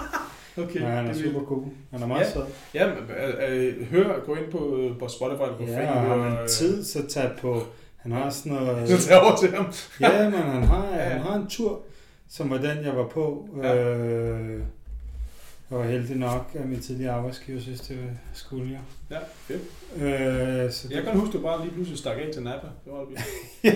[0.59, 0.80] Okay.
[0.80, 1.64] Ja, han er super cool.
[1.90, 2.32] Han er meget Ja.
[2.32, 2.42] sød.
[2.74, 5.96] Ja, øh, øh, hør, gå ind på, øh, på Spotify eller på Ja, Facebook.
[5.96, 7.62] og har man tid, så tag på...
[7.96, 8.88] Han har sådan noget...
[9.00, 9.66] Så tag over til ham.
[10.00, 11.03] Ja, men han har, Ja.
[11.09, 11.80] han har en tur,
[12.28, 13.48] som var den, jeg var på.
[13.62, 13.94] Ja.
[13.96, 14.62] Øh,
[15.73, 17.99] jeg var heldig nok, at min tidligere arbejdsgiver synes, det
[18.33, 18.81] skulle jeg.
[19.11, 19.62] Ja, fedt.
[19.97, 22.66] Øh, så det, Jeg kan huske, du bare lige pludselig stak af til Napa.
[22.85, 23.07] Det var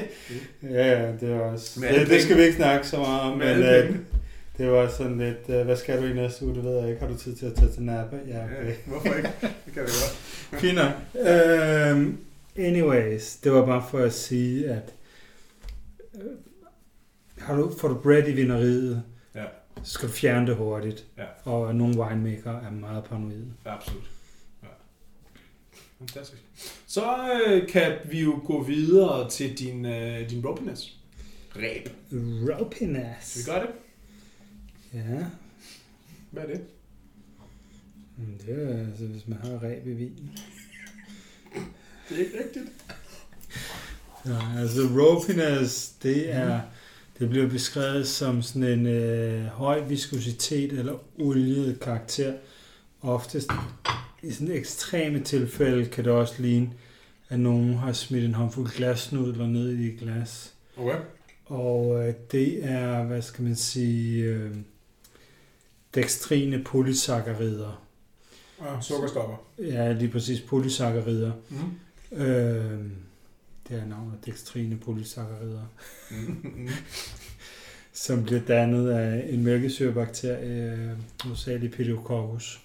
[0.76, 1.80] ja, ja, det er også...
[1.80, 3.96] Med Det, det skal vi ikke snakke så meget om, men øh,
[4.58, 7.00] det var sådan lidt, øh, hvad skal du i næste uge, det ved jeg ikke.
[7.00, 8.16] Har du tid til at tage til Napa?
[8.28, 8.66] Ja, okay.
[8.66, 9.30] Ja, hvorfor ikke?
[9.40, 10.16] Det kan det godt.
[10.62, 11.26] Fint nok.
[11.28, 12.18] Øhm,
[12.56, 14.94] anyways, det var bare for at sige, at
[16.14, 16.20] øh,
[17.38, 19.02] har du, får du bread i vineriet.
[19.82, 21.06] Så skal du fjerne det hurtigt.
[21.18, 21.50] Ja.
[21.50, 23.52] Og nogle winemaker er meget paranoide.
[23.64, 24.10] Ja, absolut.
[24.62, 24.68] Ja.
[25.98, 26.42] Fantastisk.
[26.86, 27.04] Så
[27.46, 30.96] øh, kan vi jo gå videre til din, øh, din ropiness.
[31.56, 31.88] Ræb.
[32.12, 33.26] Ropiness.
[33.26, 33.74] Skal vi gøre det?
[34.94, 35.24] Ja,
[36.30, 36.60] Hvad er det?
[38.46, 40.38] det er altså, hvis man har ræb i vinen.
[42.08, 42.64] Det er ikke rigtigt.
[44.26, 46.60] Ja, altså ropiness, det er,
[47.18, 52.34] det bliver beskrevet som sådan en øh, høj viskositet eller oliet karakter.
[53.02, 53.50] Oftest
[54.22, 56.70] i sådan ekstreme tilfælde kan det også ligne,
[57.28, 60.54] at nogen har smidt en håndfuld glasnudler ned i et glas.
[60.76, 60.98] Okay.
[61.46, 64.50] Og øh, det er, hvad skal man sige, øh,
[65.94, 67.82] dextrine polysakkarider.
[68.58, 69.36] Og sukkerstopper.
[69.58, 71.32] Ja, lige præcis polysakkarider.
[71.50, 72.18] Mm.
[72.18, 72.80] Øh,
[73.68, 75.72] det er navnet dextrine polysaccarider,
[76.10, 76.68] Mm.
[77.92, 80.88] som bliver dannet af en mælkesyrebakterie, øh,
[81.24, 82.60] hovedsageligt Pediococcus.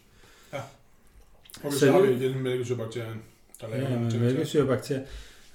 [1.64, 3.22] Okay, Så så har det- vi den mælkesyrebakterien,
[3.62, 4.24] der laver Ja, men ting.
[4.24, 5.04] mælkesyrebakterier.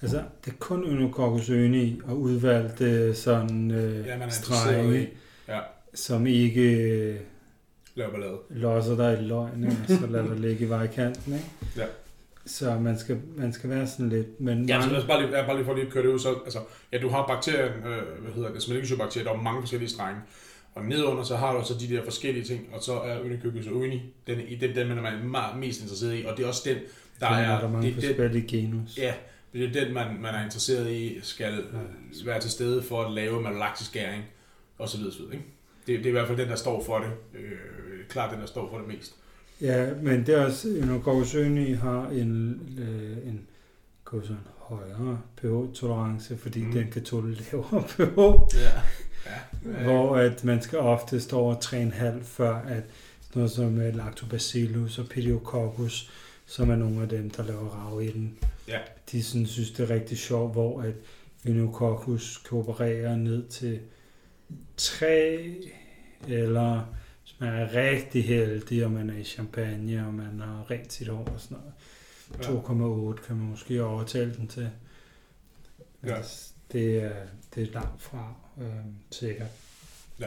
[0.03, 5.07] Altså, det er kun Eunococcus øni og udvalgte sådan øh, Ja, er strenge, i.
[5.49, 5.61] Ja,
[5.95, 7.17] som ikke øh,
[7.95, 8.37] laver ballade.
[8.51, 11.33] losser dig i løgn, og så lader dig ligge i vejkanten.
[11.35, 11.47] Ikke?
[11.77, 11.87] Ja.
[12.47, 14.41] Så man skal, man skal være sådan lidt...
[14.41, 16.19] Men Ja, mange- os bare lige, ja, bare lige for lige at køre det ud.
[16.19, 16.59] Så, altså,
[16.93, 20.21] ja, du har bakterien, øh, hvad hedder det, smeltesyrebakterier, der er mange forskellige strenge.
[20.75, 24.03] Og nedunder, så har du så de der forskellige ting, og så er Unicocus uni,
[24.27, 26.77] den, den, den man er meget mest interesseret i, og det er også den,
[27.21, 28.99] der der er, er der mange det, forskellige genus.
[28.99, 29.15] ja,
[29.53, 31.65] det er den, man, man er interesseret i, skal
[32.25, 34.25] være til stede for at lave malolaktisk gæring,
[34.79, 35.47] og så videre, så videre, ikke?
[35.87, 37.11] Det, det er i hvert fald den, der står for det.
[37.35, 37.51] Øh,
[38.09, 39.15] klart den, der står for det mest.
[39.61, 43.41] Ja, men det er også, Eunococcus øni har en, øh, en
[44.05, 46.73] gå sådan, højere pH-tolerance, fordi Mm.
[46.73, 48.19] den kan tåle lavere pH.
[48.57, 48.81] Ja.
[49.27, 49.83] ja.
[49.85, 52.83] hvor at man skal ofte stå over 3,5 før at
[53.35, 56.11] noget som øh, lactobacillus og pediococcus,
[56.47, 58.39] som er nogle af dem, der laver rav i den.
[58.69, 58.79] Ja.
[59.13, 60.95] De sådan, synes, det er rigtig sjovt, hvor at
[61.43, 63.79] Pneumococcus kan operere ned til
[64.77, 65.39] 3,
[66.29, 66.95] eller
[67.39, 71.25] man er rigtig heldig, og man er i champagne, og man har rent sit hår
[71.35, 71.73] og sådan noget.
[73.19, 74.69] 2,8 kan man måske overtale den til.
[76.07, 76.17] Ja.
[76.73, 77.11] det, er,
[77.55, 78.67] det er langt fra øh,
[79.11, 79.49] sikkert.
[80.21, 80.27] Ja.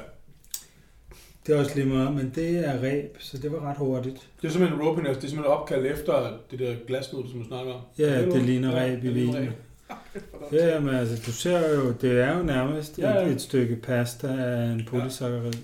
[1.48, 4.30] Det er også lige meget, men det er ræb, så det var ret hurtigt.
[4.42, 7.74] Det er simpelthen ropiness, det er simpelthen opkaldt efter det der glasnud, som du snakker
[7.74, 7.82] om.
[8.00, 8.44] Ja, Er det nu?
[8.46, 9.50] ligner Ja, ræb i det vinen.
[10.52, 13.26] Ja, men altså, du ser jo, det er jo nærmest Ja, ja.
[13.26, 15.36] et, et stykke pasta af en polysaccharid.
[15.36, 15.60] Det vildt.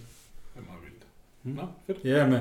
[1.46, 1.52] Mm.
[1.52, 1.98] Nå, fedt.
[2.04, 2.39] Ja, men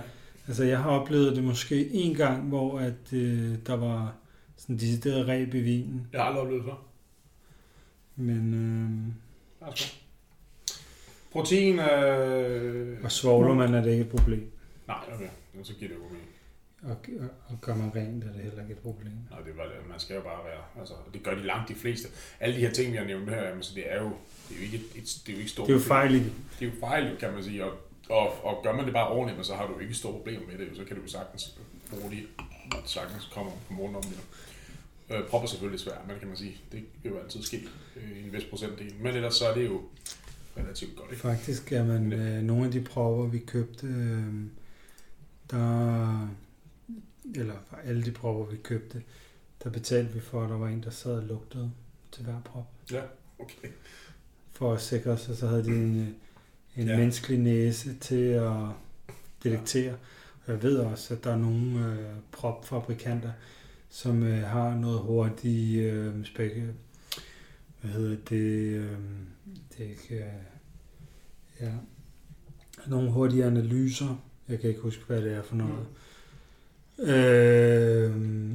[0.49, 4.15] altså, jeg har oplevet det måske en gang, hvor at, øh, der var
[4.57, 6.07] sådan decideret ræb i vinen.
[6.13, 6.83] Jeg har aldrig oplevet det før.
[8.17, 10.05] Men, øh, sgu.
[11.33, 13.05] Protein øh...
[13.05, 14.51] og svogler man, er det ikke et problem.
[14.87, 15.29] Nej, okay.
[15.63, 16.29] Så giver det jo mening.
[16.83, 19.13] Og, og, og gør man rent, er det heller ikke et problem.
[19.31, 19.73] Nej, det var det.
[19.91, 20.63] Man skal jo bare være...
[20.81, 22.09] Altså, det gør de langt de fleste.
[22.41, 24.09] Alle de her ting, vi har nævnt her, så det er jo,
[24.49, 26.15] det er jo ikke, et, et, det er jo ikke stort Det er jo fejl
[26.15, 26.33] det.
[26.61, 27.65] Er jo fejl, kan man sige.
[27.65, 27.73] Og,
[28.11, 30.77] og, og gør man det bare ordentligt, så har du ikke store problemer med det.
[30.77, 31.59] Så kan du jo sagtens
[31.91, 32.27] bruge de
[32.87, 34.19] sagtens komme på morgen om det.
[35.11, 38.19] Øh, prop er selvfølgelig svært, men kan man sige, det vil jo altid ske øh,
[38.19, 38.95] i en vis procentdel.
[39.01, 39.83] Men ellers så er det jo
[40.57, 41.23] relativt godt, ikke?
[41.23, 44.25] Faktisk er man øh, nogle af de prøver, vi købte, øh,
[45.51, 46.29] der,
[47.35, 49.03] eller for alle de prøver, vi købte,
[49.65, 51.73] der betalte vi for, at der var en, der sad og lugtede
[52.13, 52.67] til hver prop.
[53.39, 53.69] Okay.
[54.53, 56.09] For at sikre os, at så havde de en, øh,
[56.77, 56.93] en Ja.
[56.93, 56.99] ja.
[56.99, 58.53] menneskelig næse til at
[59.45, 59.93] detektere.
[60.47, 63.31] Og jeg ved også, at der er nogle øh, propfabrikanter,
[63.91, 66.53] som øh, har noget hurtigt øh, spæk,
[67.81, 68.37] hvad hedder det,
[68.79, 68.91] øh,
[69.79, 70.23] det er ikke, øh,
[71.61, 71.73] ja,
[72.87, 74.23] nogle hurtige analyser.
[74.49, 75.87] Jeg kan ikke huske, hvad det er for noget.
[76.99, 78.51] Øh,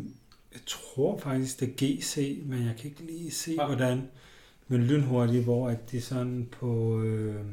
[0.53, 3.65] jeg tror faktisk, det er GC, men jeg kan ikke lige se, Ja.
[3.65, 4.01] hvordan.
[4.67, 7.45] Men lynhurtigt, hvor at de sådan på, øh,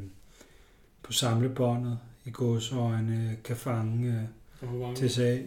[1.06, 4.28] på samlebåndet i gåsøjne kan fange
[4.62, 5.38] øh, hvor mange- TSA.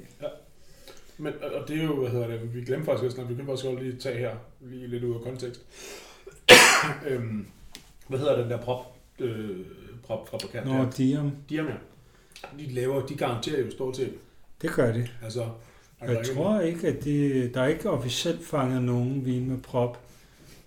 [1.17, 3.45] Men, og det er jo, hvad hedder det, vi glemte faktisk at snakke, vi kan
[3.45, 5.61] faktisk godt lige tage her, lige lidt ud af kontekst.
[7.09, 7.47] øhm,
[8.07, 9.57] hvad hedder den der prop, øh,
[10.03, 10.65] prop fabrikant?
[10.65, 10.89] Nå, her?
[10.91, 11.73] Diam, Diam, ja.
[12.59, 14.13] De laver, de garanterer jo stort set.
[14.61, 15.07] det gør de.
[15.23, 15.49] Altså,
[16.01, 19.99] Jeg tror ikke, at de, der er ikke officielt fanget nogen vin med prop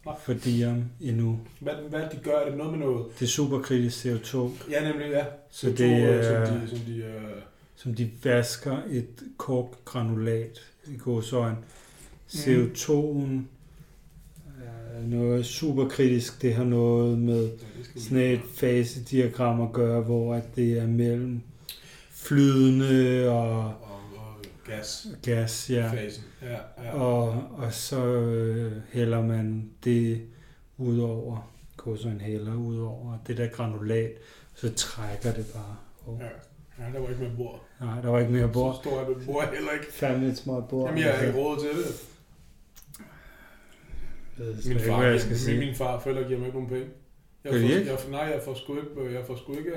[0.07, 0.15] Nej.
[0.25, 1.39] for Diam endnu.
[1.61, 3.07] Hvad, hvad de gør, er det noget med noget?
[3.19, 4.37] Det er superkritisk CO2,
[4.71, 5.25] Ja, nemlig, ja.
[5.51, 7.23] så CO2, det er, Som de, som de, øh,
[7.77, 11.57] som de vasker et korkgranulat i gåsøjne.
[12.29, 13.41] CO2'en
[14.63, 16.43] er noget superkritisk.
[16.43, 17.45] Det har noget med
[17.95, 21.41] ja, sådan et fasediagram at gøre, hvor at det er mellem
[22.11, 23.92] flydende og og
[24.65, 25.07] gas.
[25.23, 25.91] gas, ja.
[25.93, 26.25] Fasen.
[26.43, 26.95] Ja, ja.
[26.95, 30.27] Og, og så øh, hælder man det
[30.79, 34.13] ud over, gåsøjne hælder ud over det der granulat,
[34.55, 35.77] så trækker det bare.
[36.07, 36.21] Oh.
[36.21, 36.27] ja.
[36.85, 37.65] ja, der var ikke mere bord.
[37.81, 38.75] Nej, der var ikke mere bord.
[38.75, 39.93] Så stor er det bord heller ikke.
[39.93, 40.89] Fandme et småt bord.
[40.89, 42.09] Jamen, jeg har ikke råd til det.
[44.39, 45.59] Min ikke, far, hvad jeg skal min, sige.
[45.59, 46.89] min far forældre giver mig ikke nogen penge.
[47.45, 47.91] Jeg får, ikke?
[47.91, 49.73] jeg, nej, jeg får sgu ikke, jeg får sgu ikke,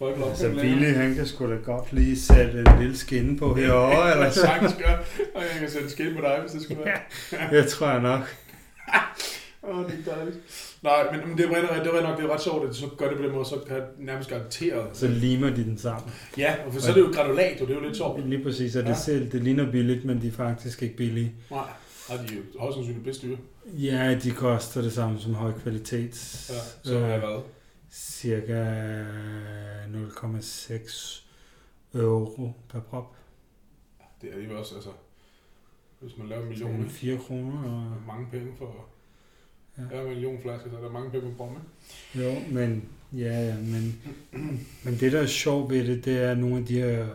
[0.00, 4.10] lov Altså, Ville, han kan sgu da godt lige sætte en lille skinne på herovre,
[4.12, 4.96] eller Jeg sagtens gør,
[5.34, 6.98] og jeg kan sætte skin på dig, hvis det skulle være.
[7.52, 8.36] Jeg tror jeg nok.
[9.68, 10.36] Åh, det er dejligt.
[10.82, 12.86] Nej, men, men det, er, det er nok, det er ret sjovt, at de så
[12.98, 14.86] gør det på den måde, så kan nærmest garanteret.
[14.92, 16.12] Så limer de den sammen.
[16.38, 18.28] Ja, og for så er det jo granulat, og det er jo lidt sjovt.
[18.28, 18.94] Lige præcis, og det, Ja.
[18.94, 21.32] selv, det ligner billigt, men de er faktisk ikke billige.
[21.50, 21.60] Nej.
[22.10, 23.36] Har de jo højst sandsynligt bedst styre.
[23.66, 26.50] Ja, de koster det samme som høj kvalitets.
[26.54, 27.42] Ja, så har jeg været.
[27.90, 28.64] Cirka
[29.88, 31.22] 0,6
[31.94, 33.16] euro per prop.
[34.20, 34.90] Det er alligevel også, altså,
[36.00, 36.98] hvis man laver en million, Million, ikke?
[36.98, 37.62] 4 kroner.
[37.62, 38.86] Og, mange penge for
[39.92, 40.00] Ja.
[40.00, 41.58] en million flasker, så er der mange penge på bomme.
[42.14, 44.02] jo, men, ja, ja, men,
[44.84, 47.08] men det der er sjovt ved det, det er nogle af de her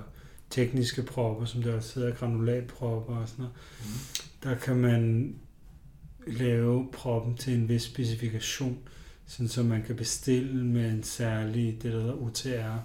[0.50, 3.56] tekniske propper, som der sidder granulatpropper og sådan noget.
[3.80, 3.86] Mm.
[4.44, 5.36] Der kan man
[6.28, 8.80] lave proppen til en vis specifikation,
[9.32, 12.80] sådan så man kan bestille med en særlig, det der hedder OTR,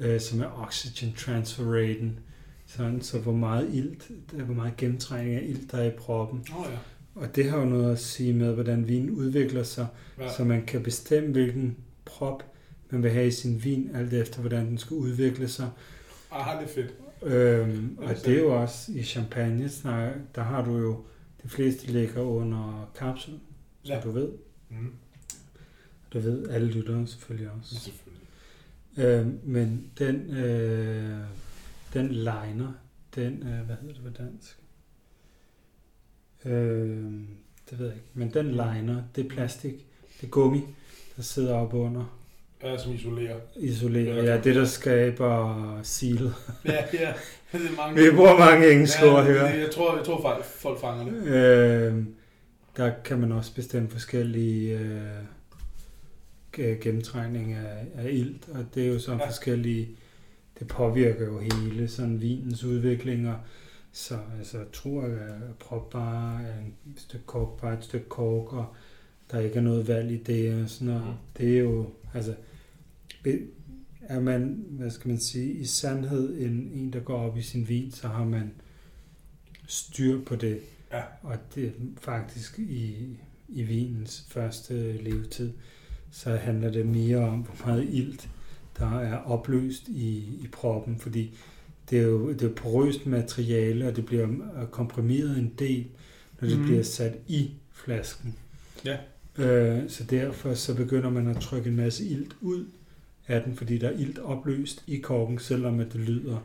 [0.00, 2.18] øh, som er Oxygen Transfer Raten,
[2.66, 6.44] sådan, så hvor meget ilt, hvor meget gennemtrængning af ilt der er i proppen.
[6.56, 6.78] Oh, ja.
[7.14, 9.86] Og det har jo noget at sige med, hvordan vinen udvikler sig,
[10.18, 10.32] ja.
[10.36, 12.42] så man kan bestemme, hvilken prop
[12.90, 15.70] man vil have i sin vin, alt efter hvordan den skal udvikle sig.
[16.30, 16.94] Aha, det er fedt.
[17.22, 19.70] Øhm, og det er jo også i champagne,
[20.34, 21.04] der har du jo,
[21.42, 23.32] de fleste ligger under kapsel,
[23.82, 24.00] som Ja.
[24.00, 24.28] du ved.
[24.70, 24.92] Mm.
[26.12, 27.74] Du ved alle lyttere selvfølgelig også.
[27.80, 28.22] Selvfølgelig.
[28.98, 31.18] Øhm, men den, øh,
[31.94, 32.72] den liner,
[33.14, 34.56] den, øh, hvad hedder det på dansk?
[36.44, 37.26] Øhm,
[37.70, 38.08] det ved jeg ikke.
[38.14, 39.74] Men den liner, det er plastik,
[40.20, 40.60] det er gummi,
[41.16, 42.18] der sidder op under,
[42.62, 43.36] Ja, som isolerer.
[43.56, 44.22] isolerer.
[44.24, 46.30] Ja, det der skaber seal.
[46.64, 47.12] Ja, ja.
[47.52, 48.02] Det er mange.
[48.10, 49.52] Vi bruger mange engelske ord ja, her.
[49.52, 51.22] det- Jeg tror, jeg tror faktisk, folk fanger det.
[51.26, 52.04] Øh,
[52.76, 55.00] der kan man også bestemme forskellige øh,
[56.58, 59.28] ge- gennemtrængning af, af ilt, og det er jo sådan Ja.
[59.28, 59.88] forskellige,
[60.58, 63.36] det påvirker jo hele sådan vinens udvikling, og
[63.92, 66.58] så altså, tror jeg, at propbar er
[66.94, 68.66] et stykke kork, bare et stykke kork, og
[69.30, 71.06] der ikke er noget valg i det, og sådan noget.
[71.06, 71.12] Mm.
[71.38, 72.34] Det er jo, altså,
[74.00, 77.68] er man, hvad skal man sige, i sandhed en, en, der går op i sin
[77.68, 78.52] vin, så har man
[79.66, 80.60] styr på det.
[80.92, 81.02] Ja.
[81.22, 82.94] Og det er faktisk i,
[83.48, 85.52] i vinens første levetid,
[86.10, 88.28] så handler det mere om, hvor meget ilt,
[88.78, 91.38] der er opløst i, i proppen, fordi
[91.90, 95.86] det er jo det er porøst materiale, og det bliver øh, komprimeret en del,
[96.40, 96.64] når det mm.
[96.64, 98.34] bliver sat i flasken.
[98.84, 98.96] Ja.
[99.38, 102.64] Øh, så derfor så begynder man at trykke en masse ilt ud
[103.28, 106.38] af den, fordi der er ilt opløst i korken, selvom at det lyder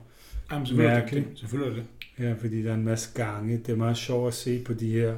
[0.52, 1.30] Jamen, selvfølgelig er det Mærkeligt.
[1.30, 1.40] det.
[1.40, 1.84] Selvfølgelig er
[2.18, 2.26] det.
[2.26, 3.58] Ja, fordi der er en masse gange.
[3.58, 5.16] Det er meget sjovt at se på de her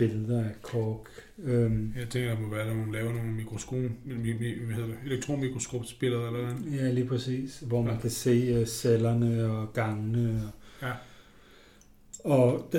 [0.00, 1.00] billeder af kork.
[1.38, 4.88] Øhm, Jeg tænker, der må være, at man laver nogle mikroskop, mi, mi, hvad hedder
[4.88, 6.76] det, elektronmikroskopspillere eller noget.
[6.76, 7.58] ja, lige præcis.
[7.66, 8.00] Hvor man Ja.
[8.00, 10.42] kan se uh, cellerne og gangene.
[10.82, 10.92] Og, Ja.
[12.24, 12.72] og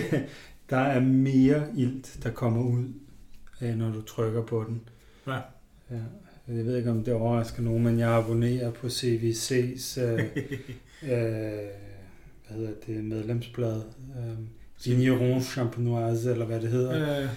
[0.70, 2.84] der er mere ilt, der kommer ud,
[3.60, 4.80] af, når du trykker på den.
[5.26, 5.38] Ja.
[5.90, 6.00] ja.
[6.48, 10.18] Jeg ved ikke, om det overrasker nogen, men jeg abonnerer på CVC's øh,
[11.02, 11.10] øh,
[12.48, 13.76] hvad hedder det, medlemsblad.
[14.18, 14.38] Øh,
[14.86, 17.20] Vigneron Champenoise, eller hvad det hedder.
[17.22, 17.28] Øh,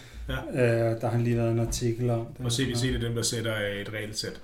[0.54, 2.46] Øh, der har lige været en artikel om det.
[2.46, 4.42] og CVC det er dem, der sætter et regelsæt.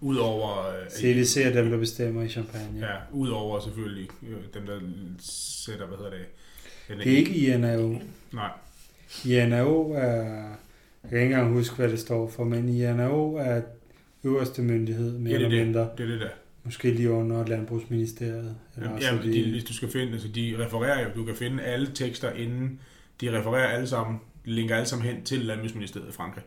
[0.00, 2.78] Udover, øh, CVC er dem, der bestemmer i champagne.
[2.80, 4.78] ja, udover selvfølgelig øh, dem, der
[5.20, 6.20] sætter, hvad hedder det?
[6.88, 7.96] Den Det er ikke INAO.
[8.32, 8.50] Nej,
[9.26, 10.22] INAO er...
[11.02, 13.60] Jeg kan ikke engang huske, hvad det står for, men INAO er
[14.24, 15.66] øverste myndighed, mere Ja, det er eller det.
[15.66, 15.88] mindre.
[15.98, 16.28] det er det der.
[16.68, 18.56] Måske lige under Landbrugsministeriet.
[18.76, 21.62] Eller ja, de- de, hvis du skal finde, altså de refererer jo, du kan finde
[21.62, 22.80] alle tekster inden,
[23.20, 26.44] de refererer alle sammen, de linker alle sammen hen til Landbrugsministeriet i Frankrig.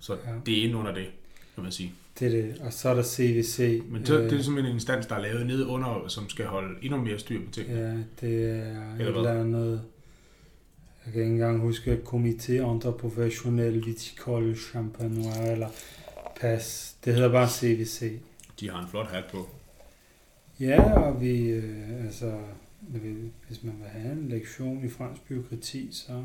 [0.00, 0.18] Så Ja.
[0.46, 1.06] det er inde under det,
[1.54, 1.92] kan man sige.
[2.18, 2.56] Det er det.
[2.60, 3.82] Og så er der CVC.
[3.88, 6.44] Men så, øh, det er simpelthen en instans, der er lavet nede under, som skal
[6.46, 7.80] holde endnu mere styr på tingene.
[7.80, 9.06] Ja, det er et hvad?
[9.06, 9.82] eller andet...
[11.04, 15.68] Jeg kan ikke engang huske, Comité Entre Professionnel Viticole Champenois, eller
[16.40, 16.96] PAS.
[17.04, 18.12] Det hedder bare CVC.
[18.60, 19.48] De har en flot hat på.
[20.60, 22.38] Ja, og vi, øh, altså,
[22.88, 26.12] vi- hvis man vil have en lektion i fransk byråkrati, så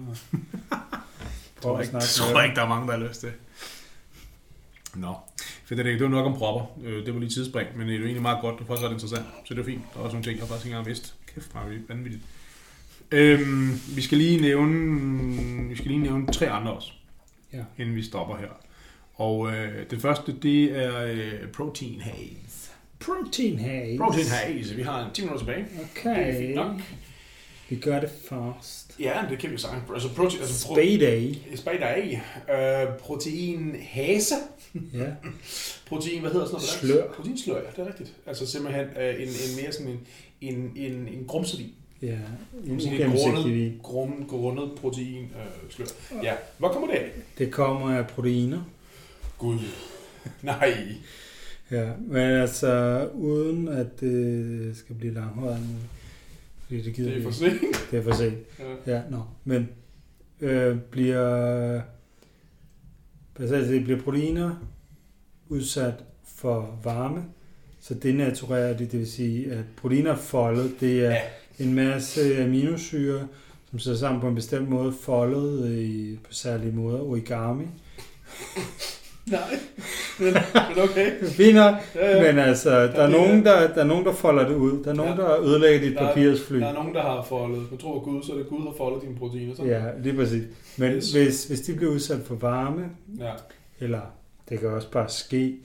[1.61, 3.31] prøv tror, at ikke, snakke tror jeg ikke, der er mange, der har lyst til.
[4.95, 5.15] Nå.
[5.65, 6.79] Fedt, det var nok om propper.
[6.83, 8.55] Øh, Det var lige tidsspring, men det er jo egentlig meget godt.
[8.55, 9.81] Det er faktisk ret interessant, så det er fint.
[9.93, 11.15] Der er også nogle ting, jeg faktisk ikke engang vidst.
[11.35, 12.23] Kæft, er vi vanvittigt.
[13.11, 16.91] Øhm, vi skal lige nævne, vi skal lige nævne tre andre også,
[17.53, 17.63] Ja.
[17.77, 18.47] inden vi stopper her.
[19.15, 22.35] Og øh, det første, det er øh, Protein Haze.
[22.99, 23.97] Protein haze.
[23.97, 24.75] Protein Haze.
[24.75, 25.65] Vi har 10 minutter tilbage.
[25.95, 26.39] Det er Okay.
[26.41, 26.75] fint nok.
[27.69, 28.95] Vi gør det fast.
[28.99, 29.71] Ja, det kan vi sige.
[29.93, 31.35] Altså, protein, altså pro, Spade day.
[31.55, 32.21] Spade af.
[32.91, 34.35] Øh, protein hase.
[34.93, 35.05] Ja.
[35.89, 36.61] Protein, hvad hedder sådan noget?
[36.61, 36.79] på dansk?
[36.79, 37.13] Slør.
[37.13, 38.13] Proteinslør, ja, det er rigtigt.
[38.25, 39.99] Altså simpelthen øh, en, en mere sådan en,
[40.41, 41.71] en, en, en grumsevin.
[42.01, 42.07] Ja.
[42.65, 43.79] En ugennemsigtig.
[43.83, 45.85] Grum, grundet protein øh, slør.
[46.23, 47.09] Ja, hvor kommer det af?
[47.37, 48.61] Det kommer af proteiner.
[49.37, 49.59] Gud.
[50.41, 50.77] Nej.
[51.71, 55.57] Ja, men altså uden at det skal blive langhåret,
[56.63, 57.61] fordi det gider Det er for sent.
[57.91, 58.37] Det er for sent.
[58.87, 58.95] Ja.
[58.95, 59.21] Ja, nå.
[59.45, 59.69] Men
[60.41, 61.81] øh, bliver,
[63.39, 64.55] jeg, det bliver proteiner
[65.49, 65.93] udsat
[66.25, 67.23] for varme,
[67.79, 71.21] så denaturerer de, det vil sige, at proteiner foldet, det er Ja.
[71.59, 73.27] en masse aminosyre,
[73.69, 77.65] som sidder sammen på en bestemt måde, foldet i, på særlige måder, origami.
[79.31, 79.39] Nej,
[80.19, 80.33] men,
[80.75, 81.23] men okay.
[81.39, 82.31] Fint nok, Ja, ja.
[82.31, 84.83] men altså, der er, er- nogen, der, der er nogen, der folder det ud.
[84.83, 85.21] Der er nogen, Ja.
[85.23, 86.57] der ødelægger dit er- papirsfly.
[86.59, 87.63] Der er nogen, der har foldet.
[87.71, 89.55] Man tror Gud, så er det Gud, der foldet dine proteiner.
[89.55, 89.71] Sådan.
[89.71, 90.43] Ja, lige præcis.
[90.77, 91.11] Men Yes.
[91.11, 92.85] hvis, hvis de bliver udsat for varme,
[93.19, 93.31] ja.
[93.79, 94.01] eller
[94.49, 95.55] det kan også bare ske,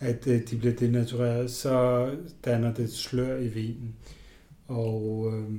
[0.00, 2.06] at øh, de bliver denatureret, så
[2.44, 3.94] danner det et slør i vinen.
[4.68, 5.54] Og øh,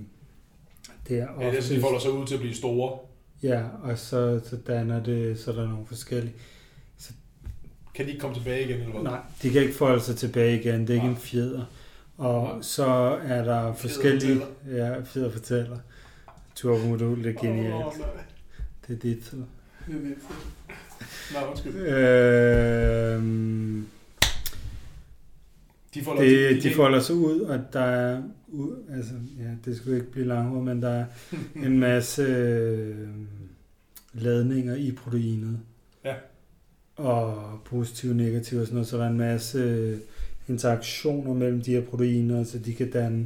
[1.08, 2.98] det er Ja, det er, så de ofte, folder sig ud til at blive store.
[3.44, 6.34] ja, og så, så danner det, så er der nogle forskellige.
[8.00, 9.02] Kan de ikke komme tilbage igen, eller hvad?
[9.04, 11.14] Nej, de kan ikke folde sig tilbage igen, det er ikke Nej.
[11.16, 11.66] en fjeder.
[12.18, 12.62] Og Nej.
[12.62, 12.86] så
[13.24, 14.42] er der forskellige...
[14.72, 15.78] Ja, fjeder fortæller.
[16.56, 17.74] Turbo-modul, det er genialt.
[17.74, 18.08] Åh, nej.
[18.88, 19.34] Det er dit.
[19.34, 19.38] er.
[21.34, 21.76] Nå, undskyld.
[21.76, 23.88] Øhm,
[25.94, 28.22] De folder, Det, de folder sig ud, og der er,
[28.92, 31.06] altså, ja, det skulle ikke blive langt men der er
[31.66, 33.08] en masse øh,
[34.14, 35.60] ladninger i proteinet.
[36.06, 36.14] Ja.
[37.00, 39.98] Og positive og negative og sådan noget, så der er en masse øh,
[40.48, 43.26] interaktioner mellem de her proteiner, så de kan danne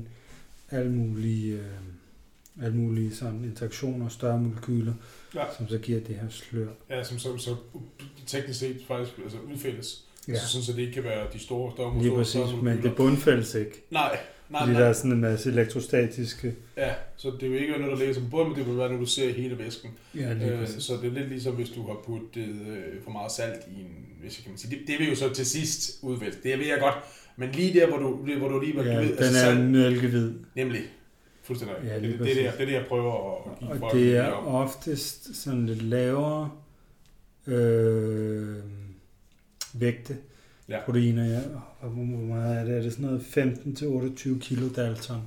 [0.72, 4.94] alle mulige, øh, alle mulige sådan interaktioner, større molekyler,
[5.36, 5.44] Ja.
[5.58, 6.68] som så giver det her slør.
[6.90, 7.56] Ja, som så, så
[8.28, 10.04] teknisk set faktisk altså udfælles.
[10.28, 10.40] Ja.
[10.40, 12.82] Så sådan, så det ikke kan være de store, større, lige store, præcis, større men
[12.84, 14.18] det bundfældes ikke, Nej,
[14.54, 14.82] nej, fordi nej.
[14.82, 18.14] der er sådan en masse elektrostatiske Ja, så det er jo ikke noget, der ligger
[18.14, 19.90] som bund, men det vil være, når du ser hele væsken.
[20.16, 23.32] Ja, lige Øh, så det er lidt ligesom, hvis du har puttet øh, for meget
[23.32, 23.88] salt i en,
[24.22, 24.72] hvis jeg kan sige.
[24.80, 26.34] Det, det vil jo så til sidst udvælge.
[26.44, 26.96] Det ved jeg godt.
[27.38, 29.72] Men lige der, hvor du, hvor du lige Ja, du ved, den altså, er salt,
[29.72, 30.82] mælkehvid, nemlig.
[31.44, 31.78] Fuldstændig.
[31.84, 33.72] Ja, Ja, lige det, det, det, er det, det, er det, jeg prøver at give
[33.72, 34.48] og folk det er om.
[34.56, 36.50] oftest sådan lidt lavere
[37.48, 38.56] øh,
[39.74, 40.18] vægte
[40.70, 40.80] Ja.
[40.86, 41.26] proteiner.
[41.26, 41.40] Ja.
[41.82, 42.78] Hvor, hvor meget er det?
[42.78, 43.22] Er det sådan noget
[44.38, 45.22] 15-28 kilo dalton?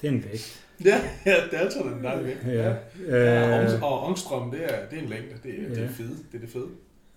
[0.00, 0.62] Det er en vægt.
[0.84, 2.46] Ja, ja, det er en dejlig vægt.
[2.46, 2.74] Ja.
[3.08, 5.28] Ja, Øh, og, Ångstrøm, det er, det er en længde.
[5.42, 5.82] Det, er, det Ja.
[5.84, 6.08] er fede.
[6.32, 6.66] Det er det fede.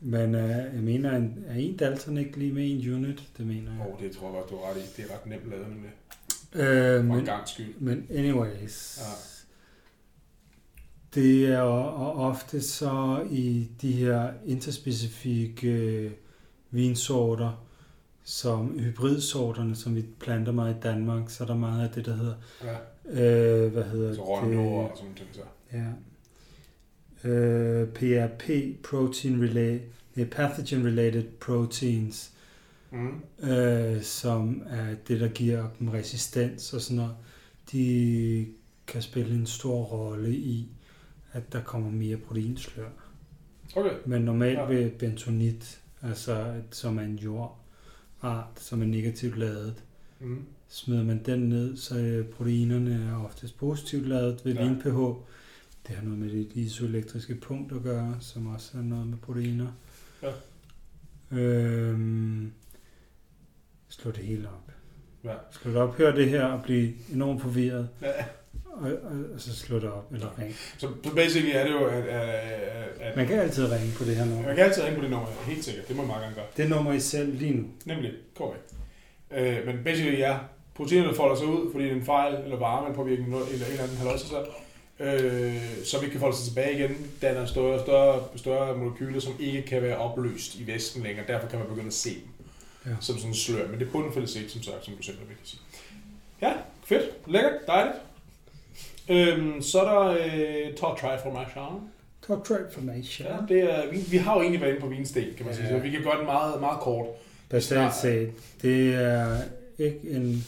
[0.02, 3.24] men øh, jeg mener, en, er en dalton ikke lige med en unit?
[3.38, 3.82] Det mener jeg.
[3.88, 5.02] Åh, oh, det tror jeg godt, du har ret i.
[5.02, 5.66] Det er ret nemt lavet.
[6.56, 7.74] Øh, For en men, gang skyld.
[7.80, 9.00] men anyways.
[9.02, 9.04] Ja.
[11.16, 16.12] Det er og ofte så i de her interspecifikke øh,
[16.72, 17.66] vinsorter,
[18.24, 22.16] som hybridsorterne, som vi planter meget i Danmark, så er der meget af det, der
[22.16, 22.76] hedder, Ja,
[23.66, 25.42] øh, hvad hedder så røgner og sådan ting så.
[25.74, 25.86] Ja.
[27.30, 28.50] Øh, PRP,
[28.84, 29.80] protein related,
[30.16, 32.32] nej, pathogen related proteins,
[32.92, 33.22] Mm.
[33.50, 37.16] øh, som er det, der giver dem resistens og sådan noget,
[37.72, 38.48] de
[38.88, 40.68] kan spille en stor rolle i,
[41.32, 42.88] at der kommer mere proteinslør.
[43.76, 43.92] Okay.
[44.06, 44.66] Men normalt Ja.
[44.66, 49.84] ved bentonit, altså som er en jordart, som er negativt ladet,
[50.22, 50.46] Mm.
[50.68, 54.64] smider man den ned, så er proteinerne er oftest positivt ladet ved Ja.
[54.66, 54.74] ja.
[54.74, 54.98] pH.
[55.88, 59.68] Det har noget med det isoelektriske punkt at gøre, som også har noget med proteiner.
[60.24, 60.32] Ja.
[61.32, 62.52] Øhm,
[63.90, 64.72] slå det hele op.
[65.24, 65.34] Ja.
[65.52, 68.26] Slå det op, hør det her og blive enormt forvirret, Ja.
[68.74, 70.56] Og, og, og så slå det op, eller ring.
[70.78, 72.30] Så, så basically er det jo, at, at,
[73.00, 74.46] at Man kan altid ringe på det her nummer.
[74.48, 75.88] man kan altid ringe på det nummer, helt sikkert.
[75.88, 76.46] Det må man gerne gøre.
[76.58, 77.64] Det nummer I selv lige nu.
[77.86, 78.74] Nemlig, korrekt.
[79.32, 80.38] Øh, men basically, ja,
[80.76, 83.84] proteinerne folder sig ud, fordi det er en fejl eller varme påvirkning eller en eller
[83.84, 84.46] anden halvøjse, så,
[85.00, 85.56] øh,
[85.86, 89.82] så vi kan folde sig tilbage igen, danner større, større, større molekyler, som ikke kan
[89.82, 91.28] være opløst i væsken længere.
[91.28, 92.28] Derfor kan man begynde at se dem
[92.86, 92.92] Ja.
[93.02, 93.68] som sådan en slør.
[93.68, 95.60] Men det er bundfælles ikke, som sagt, som du selv vil sige.
[96.42, 96.54] Ja,
[96.86, 97.96] fedt, lækkert, dejligt.
[99.10, 100.18] Øhm, så er der
[100.68, 101.90] øh, top try formation.
[102.28, 103.28] Top transformation.
[103.28, 105.68] Ja, det er, vi, vi har jo egentlig været inde på vinsten, kan man sige,
[105.68, 105.78] Ja.
[105.78, 107.08] så vi kan gøre den meget, meget kort.
[107.50, 108.32] Basalt set,
[108.62, 109.38] det er
[109.78, 110.46] ikke en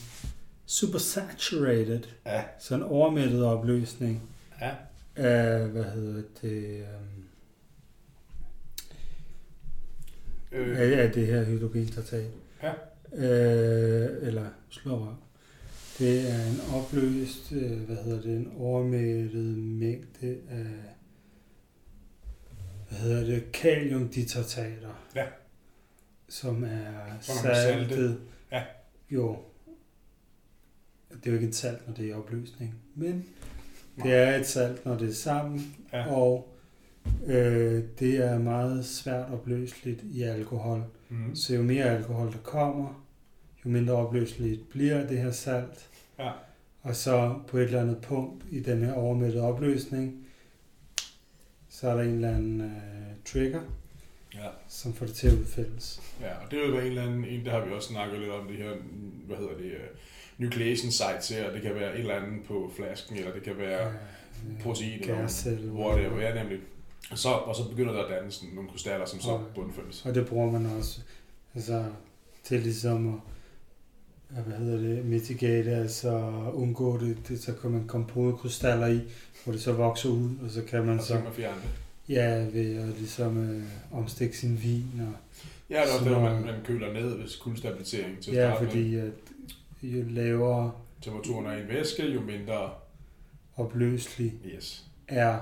[0.66, 4.22] super saturated, Ja, så en overmættet opløsning
[4.60, 4.70] ja,
[5.16, 6.84] af, hvad hedder det,
[10.52, 12.30] um, øh, af, af det her hydrogentartat.
[12.62, 12.72] Ja.
[13.14, 15.18] Øh, eller slår
[15.98, 20.66] Det er en opløst, øh, hvad hedder det, en overmættet mængde af,
[22.88, 25.08] hvad hedder det, kaliumditartater.
[25.16, 25.24] Ja.
[26.28, 27.60] Som er Som salte.
[27.62, 28.20] saltet.
[28.52, 28.62] Ja.
[29.10, 29.36] Jo.
[31.10, 32.74] Det er jo ikke et salt, når det er i opløsning.
[32.94, 33.24] Men
[34.02, 35.74] det er et salt, når det er sammen.
[35.92, 36.12] Ja.
[36.14, 36.48] Og
[37.26, 40.84] øh, det er meget svært opløseligt i alkohol.
[41.08, 41.34] Mm.
[41.36, 43.01] Så jo mere alkohol der kommer,
[43.64, 45.88] jo mindre opløseligt bliver det her salt.
[46.18, 46.30] Ja.
[46.82, 50.26] Og så på et eller andet punkt i den her overmættede opløsning,
[51.68, 52.70] så er der en eller anden øh,
[53.24, 53.60] trigger,
[54.34, 54.48] Ja.
[54.68, 56.02] som får det til at udfældes.
[56.20, 58.30] Ja, og det vil være en eller anden, en, der har vi også snakket lidt
[58.30, 58.70] om, det her,
[59.26, 63.16] hvad hedder det, uh, nucleation sites her, det kan være et eller andet på flasken,
[63.16, 63.92] eller det kan være
[64.48, 66.58] Øh, protein, eller gascelle, whatever, ja nemlig.
[67.10, 70.06] Og så, og så begynder der at danne sådan nogle krystaller, som så Og- bundfældes.
[70.06, 71.00] Og det bruger man også
[71.54, 71.84] altså,
[72.44, 73.31] til ligesom at ja,
[74.40, 79.00] hvad hedder det, mitigate, altså undgå det, det, så kan man komme på krystaller i,
[79.44, 81.60] hvor det så vokser ud, og så kan man Og så man fjerne
[82.08, 83.62] ja, ved at ligesom øh,
[83.92, 85.12] omstikke sin vin, og
[85.70, 88.54] Ja, det er også Så det, når- man, man køler ned ved kuldestabilisering til ja,
[88.54, 89.10] fordi at
[89.82, 90.72] jo lavere
[91.02, 92.70] Temperaturen er i en væske, jo mindre...
[93.56, 95.38] opløselig Yes, er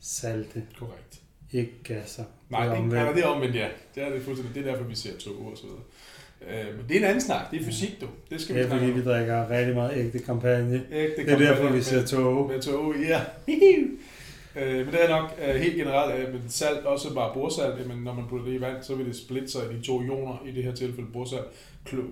[0.00, 1.22] salte, korrekt.
[1.52, 2.24] ikke gasser.
[2.50, 2.94] Nej, Det er omvendt.
[3.04, 3.68] nej, det er omvendt, ja.
[3.94, 4.54] Det er det fuldstændig.
[4.54, 5.80] Det er derfor, vi ser to og så videre.
[6.46, 7.50] Øh, men det er en anden snak.
[7.50, 8.06] Det er fysik, du.
[8.30, 9.04] Det skal vi er snakke fordi, om.
[9.04, 10.82] vi drikker rigtig meget ægte kampagne.
[10.92, 12.48] Ægte Det er derfor, kampagne vi ser tog.
[12.48, 13.20] Med tog, ja.
[14.60, 17.96] øh, men det er nok øh, helt generelt, øh, men salt, også bare borsalt, men
[17.96, 20.44] når man putter det i vand, så vil det splitte sig i de to ioner,
[20.46, 21.46] i det her tilfælde borsalt,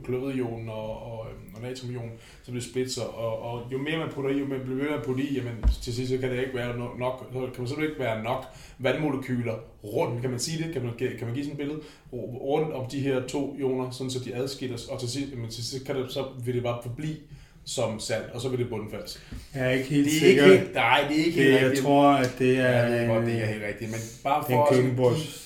[0.04, 2.10] kloridion og, og, øhm, og natriumion,
[2.42, 4.94] så splitte sig, og, og jo mere man putter i, jo mere bliver ved med
[4.98, 7.42] at putte i, jamen til sidst så kan det ikke være no- nok, så kan
[7.42, 8.44] man simpelthen ikke være nok
[8.78, 9.54] vandmolekyler
[9.84, 11.80] rundt, kan man sige det, kan man, kan man give sådan et billede,
[12.12, 15.64] rundt om de her to ioner, sådan så de adskilles, og til sidst, jamen, til
[15.64, 17.16] sidst kan det, så vil det bare forblive
[17.64, 19.22] som salt, og så vil det bundfaldes.
[19.54, 20.52] Jeg er ikke helt Det er sikker.
[20.52, 21.84] ikke nej, det er ikke det, helt jeg rigtigt.
[21.86, 24.54] tror, at det er, Ja, det er godt, det er helt rigtigt, men bare det
[24.54, 25.42] er for en at sådan køkkenbords give-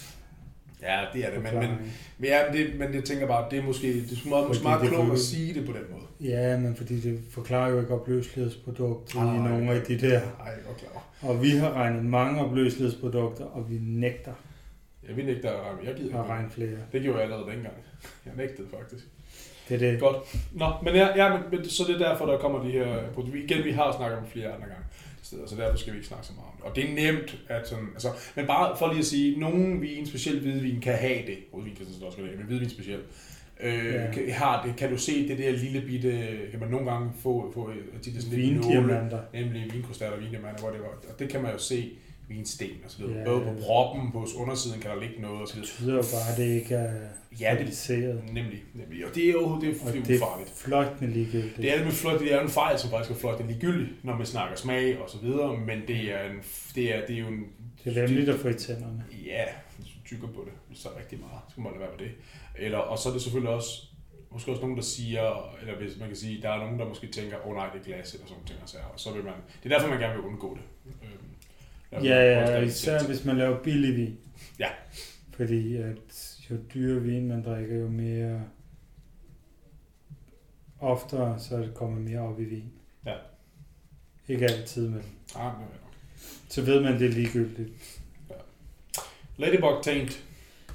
[0.83, 1.71] Ja, det er det, men, men,
[2.19, 4.89] men, ja, men, det, men jeg tænker bare, det er måske, det er meget, meget
[4.91, 6.31] klogt at sige det på den måde.
[6.31, 10.21] Ja, men fordi det forklarer jo ikke opløselighedsprodukt i nogle af de der.
[10.39, 11.05] Nej, klar.
[11.23, 14.33] Og vi har regnet mange opløselighedsprodukter, og vi nægter
[15.09, 16.33] Jeg vil ikke, der er Jeg gider at ikke.
[16.33, 16.79] regne flere.
[16.93, 17.75] Det gjorde jeg allerede dengang.
[18.27, 19.05] Jeg nægtede faktisk.
[19.69, 20.01] Det er det.
[20.01, 20.17] Godt.
[20.53, 22.97] Nå, men ja, ja men, så det er derfor, der kommer de her.
[23.35, 24.80] Igen, vi har snakket om flere andre gange
[25.31, 26.65] steder, så derfor skal vi ikke snakke så meget om det.
[26.65, 30.07] Og det er nemt, at sådan, altså, men bare for lige at sige, nogen vin,
[30.07, 31.39] specielt hvidvin, kan have det.
[31.55, 33.05] Rødvin kan sådan også have, men hvidvin specielt.
[33.63, 34.11] Øh, Ja.
[34.13, 36.11] kan, har det, kan du se det der lille bitte,
[36.51, 37.71] kan man nogle gange få, få
[38.05, 40.87] de der sådan lidt nåle, nemlig vinkrystaller, vindiamanter, hvor det var.
[41.13, 41.91] Og det kan man jo se
[42.31, 43.19] vinsten og så videre.
[43.19, 43.25] Ja.
[43.25, 45.97] Både på proppen, på undersiden kan der ligge noget og så Det videre.
[45.99, 46.93] betyder jo bare, at det ikke er
[47.41, 49.07] Ja, det, nemlig, nemlig.
[49.07, 50.51] Og det er jo det er, Og det er det er ufarligt.
[50.65, 51.57] fløjtende ligegyldigt.
[51.57, 54.05] Det er, nemlig flot, det er en fejl, som faktisk er flot, det er ligegyldigt,
[54.05, 56.37] når man snakker smag og så videre, men det er, en,
[56.75, 57.45] det er, det er jo en...
[57.85, 59.05] Det er vemmeligt at få i tænderne.
[59.27, 59.45] Ja,
[59.79, 62.13] hvis du tykker på det, så rigtig meget, så skal man lade være med det.
[62.65, 63.71] Eller, og så er det selvfølgelig også,
[64.33, 65.25] måske også nogen, der siger,
[65.61, 67.81] eller hvis man kan sige, der er nogen, der måske tænker, åh oh, nej, det
[67.81, 70.01] er glas, eller sådan ting, og, så, og så vil man, det er derfor, man
[70.01, 70.65] gerne vil undgå det.
[71.03, 71.30] Øhm,
[71.93, 74.17] Ja, ja, især hvis man laver billig vin.
[74.59, 74.69] Ja.
[75.37, 78.41] Fordi at jo dyrere vin man drikker, jo mere
[80.81, 82.73] oftere, så er det kommer mere op i vin.
[83.07, 83.15] Ja.
[84.29, 85.03] Ikke altid, men
[85.37, 85.89] Ah, men, ja.
[86.49, 88.01] så ved man, det er ligegyldigt.
[89.37, 90.25] Ladybug Taint.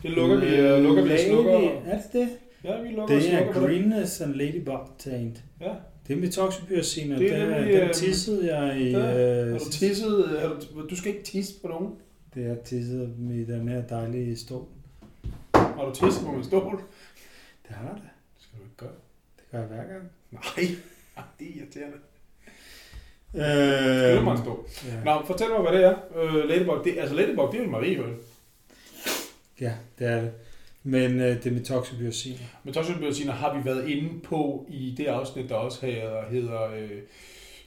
[0.03, 1.81] Det lukker vi, øh, lukker vi og slukker.
[1.85, 2.29] Er det det?
[2.63, 3.69] Ja, vi lukker og Det er slukker det.
[3.69, 5.43] Greenness and Ladybug Taint.
[5.61, 5.73] Ja.
[6.07, 8.91] Det er metoxypyrazin, og Det det er er, nemlig, den øh, tissede jeg i...
[8.91, 9.45] der.
[9.45, 10.39] Øh, Har du tisset?
[10.39, 11.93] Har du, du skal ikke tisse på nogen.
[12.35, 14.65] det er tisset med i den her dejlige stol.
[15.55, 16.81] Har du tisset på min stol?
[17.67, 18.01] Det har det.
[18.35, 18.89] Det skal du ikke gøre.
[19.37, 20.09] Det gør jeg hver gang.
[20.31, 20.43] Nej,
[21.17, 21.97] Ej, det er irriterende.
[23.35, 24.67] Øh, man stå.
[24.87, 25.03] ja.
[25.03, 25.95] Nå, fortæl mig, hvad det er.
[26.15, 28.15] Øh, Ladybug, det, altså Ladybug, det er jo en mariehøn.
[29.61, 30.31] ja, det er det.
[30.87, 32.37] Men øh, det er metoxypyrazin.
[32.63, 36.89] Men toxoplasiner har vi været inde på i det afsnit, der også hedder, hedder øh.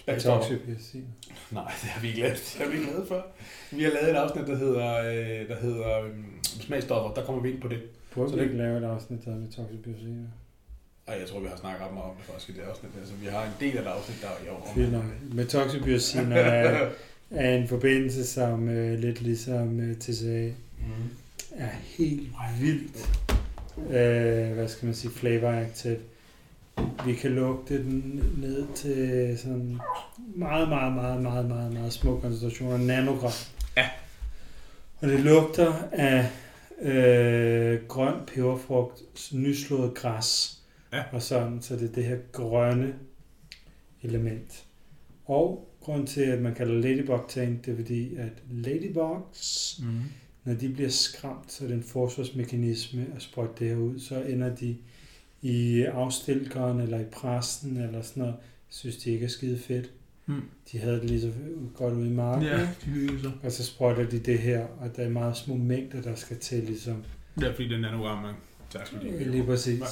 [0.06, 1.04] Metoxypyrazin.
[1.50, 2.36] Nej, det har vi ikke lavet.
[2.36, 3.22] Det har vi ikke lavet før.
[3.70, 6.10] Vi har lavet et afsnit, der hedder, øh, der hedder øh,
[6.42, 7.14] smagstoffer.
[7.14, 7.78] Der kommer vi ind på det.
[8.14, 10.26] Burde Så vi ikke lave et afsnit, der hedder metoxypyrazin?
[11.06, 12.92] Ej, jeg tror, vi har snakket ret meget om det faktisk i det afsnit.
[13.00, 15.04] Altså, vi har en del af det afsnit, der er jo Fint nok.
[15.34, 16.88] Metoxypyrazin er,
[17.30, 21.10] er en forbindelse, som øh, lidt ligesom øh, TCA Mm.
[21.58, 22.28] Er helt
[22.60, 23.10] vildt,
[23.78, 25.98] øh, hvad skal man sige, flavor active.
[27.06, 29.78] Vi kan lugte den ned til sådan
[30.36, 33.32] meget, meget, meget, meget, meget, meget små koncentrationer, nanogram.
[33.76, 33.88] Ja.
[35.00, 36.26] Og det lugter af
[36.82, 39.02] øh, grøn peberfrugt,
[39.32, 40.54] nyslået græs,
[40.92, 41.02] Ja.
[41.12, 42.94] og sådan, så det er det her grønne
[44.02, 44.64] element.
[45.26, 50.00] Og grund til, at man kalder ladybug tank, det er fordi, at ladybugs, Mm.
[50.48, 54.22] Når de bliver skræmt, så er det en forsvarsmekanisme at sprøjte det her ud, så
[54.22, 54.76] ender de
[55.42, 58.36] i afstilkeren eller i præsten eller sådan noget,
[58.68, 59.90] synes de ikke er skide fedt.
[60.26, 60.42] Mm.
[60.72, 61.32] De havde det lige så
[61.74, 63.32] godt ude i marken, Ja, de hygger sig.
[63.42, 66.62] og så sprøjter de det her, og der er meget små mængder, der skal til
[66.64, 67.04] ligesom.
[67.42, 68.34] Er fordi, det er nanogram, man
[68.70, 69.30] tager sgu lige.
[69.30, 69.82] Lige præcis.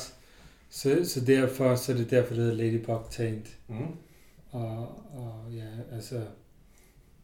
[0.71, 3.57] Så, så derfor så er det derfor, det hedder Ladybug Taint.
[3.69, 3.77] Mm.
[4.51, 4.79] og,
[5.19, 6.21] og ja, altså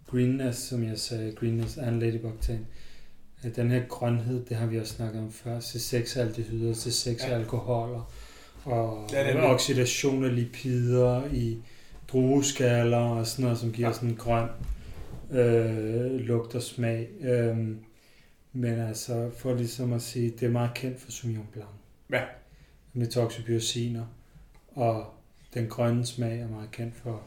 [0.06, 2.66] greenness, som jeg sagde, greenness er en ladybug-ting.
[3.44, 8.10] At Den her grønhed, det har vi også snakket om før, C6-aldehyder, C6-alkoholer,
[8.64, 9.50] og Ja, det er ja, det.
[9.50, 11.58] oxidation af lipider i
[12.12, 13.94] drueskaller og sådan noget, som giver Ja.
[13.94, 14.48] sådan en grøn
[15.30, 17.08] øh, lugt og smag.
[17.20, 17.78] Øhm,
[18.52, 21.68] men altså, for ligesom at sige, det er meget kendt for Sauvignon Blanc.
[22.12, 22.22] Ja.
[22.92, 24.04] Med toxopyosiner,
[24.74, 25.04] og
[25.54, 27.22] den grønne smag er meget kendt for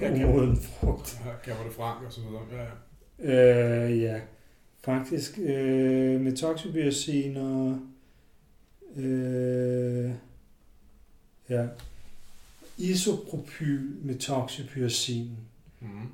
[0.00, 1.20] Ja, umoden frugt.
[1.44, 2.42] Cabernet det Franc og så videre.
[2.52, 3.84] Ja, ja.
[3.88, 4.20] Øh, ja,
[4.84, 7.78] faktisk øh, med toxopyosiner,
[8.96, 10.10] øh,
[11.48, 11.66] ja,
[12.78, 15.30] isopropyl med toxopyrosin
[15.82, 16.08] Mm.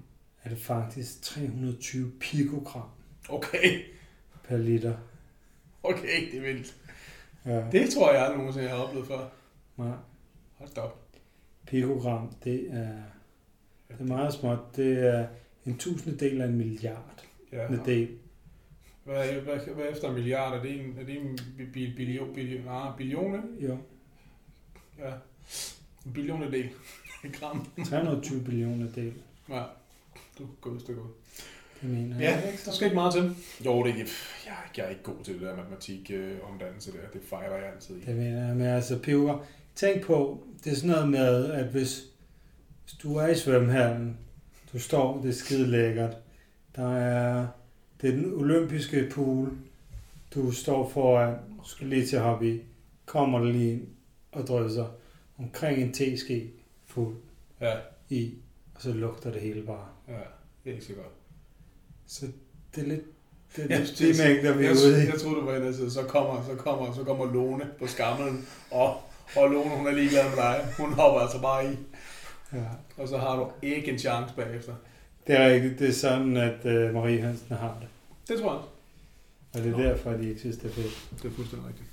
[0.45, 2.89] er det faktisk 320 pikogram
[3.29, 3.81] Okay.
[4.49, 4.97] per liter.
[5.83, 6.77] Okay, det er vildt.
[7.47, 9.29] Ja, Det tror jeg aldrig nogensinde, jeg har oplevet før.
[9.79, 9.93] ja.
[10.55, 11.03] Hold da op.
[11.67, 12.89] Pikogram, det er,
[13.89, 14.59] det er meget småt.
[14.77, 15.27] Det er
[15.67, 17.69] en tusindedel af en milliard Ja.
[17.69, 18.09] med del.
[19.07, 20.55] Hvad, hvad, hvad efter en milliard?
[20.55, 23.67] Er det en, er det en bi- bi- billion, billion, ah, billion, ikke?
[23.73, 23.79] Jo,
[24.99, 25.13] Ja.
[26.07, 26.69] En billionedel.
[27.33, 27.67] Gram.
[27.85, 29.13] 320 billioner del.
[29.49, 29.63] Ja.
[30.39, 31.09] Du er gået et stykke ud.
[31.83, 32.55] Det mener Ja, jeg.
[32.65, 33.37] der skal ikke meget til.
[33.65, 34.07] Jo, det er jeg,
[34.77, 36.99] jeg er ikke god til det der matematik øh, omdannelse der.
[37.13, 38.01] Det fejler jeg altid i.
[38.07, 39.45] Det mener jeg, men altså peber.
[39.75, 42.03] Tænk på, det er sådan noget med, at hvis,
[42.85, 44.19] hvis du er i svømmehallen,
[44.73, 46.17] du står, det er skide lækkert,
[46.77, 47.47] der er,
[48.03, 49.53] det er den olympiske pool,
[50.35, 52.61] du står foran, du skal lige til at i,
[53.07, 53.87] kommer der lige ind
[54.33, 54.87] og drysser
[55.39, 56.51] omkring en teske
[56.87, 57.17] fuld
[57.61, 57.75] Ja,
[58.09, 58.35] i,
[58.75, 59.87] og så lugter det hele bare.
[60.09, 60.13] ja.
[60.65, 61.13] Det er ikke så godt.
[62.07, 62.27] Så
[62.75, 63.01] det er lidt,
[63.57, 65.07] det er Ja, det- de mængder, vi er Jeg, ude i.
[65.07, 67.87] jeg troede, du var inde og sige, så kommer, så kommer, så kommer Lone på
[67.87, 68.95] skamlen, og,
[69.37, 70.67] og Lone, hun er ligeglad med dig.
[70.79, 71.77] Hun hopper altså bare i,
[72.53, 72.65] Ja.
[72.97, 74.75] og så har du ikke en chance bagefter.
[75.27, 77.89] Det er rigtigt, det er sådan, at uh, Marie Hansen har det.
[78.29, 78.63] Det tror jeg.
[79.55, 79.83] Og det er Nå.
[79.83, 81.09] derfor, at de ikke synes, det er fedt.
[81.23, 81.89] Det er fuldstændig rigtigt.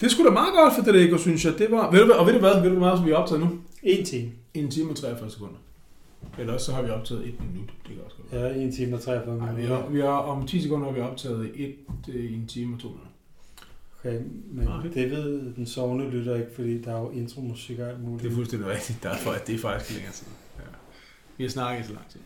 [0.00, 1.58] Det skulle da meget godt for det, ikke, synes jeg.
[1.58, 3.16] Det var, ved du, hvad- og ved du hvad, ved du hvad, som vi har
[3.16, 3.58] optaget nu?
[3.82, 4.30] En time.
[4.54, 5.54] En time og 43 sekunder.
[6.38, 7.68] Eller så har vi optaget et minut.
[7.68, 8.52] Det kan også godt være.
[8.52, 9.76] Ja, en time og 43 Nej, vi minutter.
[9.82, 11.74] har, vi har, om 10 sekunder har vi optaget et,
[12.08, 13.10] øh, en time og to minutter.
[14.00, 14.90] Okay, men Okay.
[14.94, 18.22] det ved den sovende lytter ikke, fordi der er jo intromusik og alt muligt.
[18.22, 19.02] Det er fuldstændig rigtigt.
[19.02, 20.26] Derfor, det er faktisk længere tid.
[21.38, 22.20] Vi har snakket i så lang tid.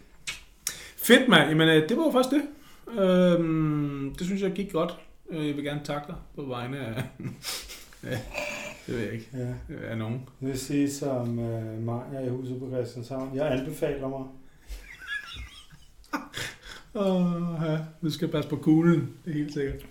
[0.96, 1.48] Fedt, mand.
[1.48, 2.42] Jamen, øh, det var jo faktisk det.
[3.02, 4.94] Øhm, det synes jeg gik godt.
[5.30, 6.94] Øh, Jeg vil gerne takke dig på vegne af...
[8.04, 8.18] ja,
[8.86, 9.28] det ved jeg ikke.
[9.34, 9.76] Ja.
[9.90, 10.28] Af nogen.
[10.40, 13.36] Jeg vil sige som uh, Maja i huset på Christianshavn.
[13.36, 14.24] Jeg anbefaler mig.
[17.06, 17.78] Åh, ja.
[18.02, 19.10] Du skal passe på kuglen.
[19.24, 19.86] Det er helt sikkert.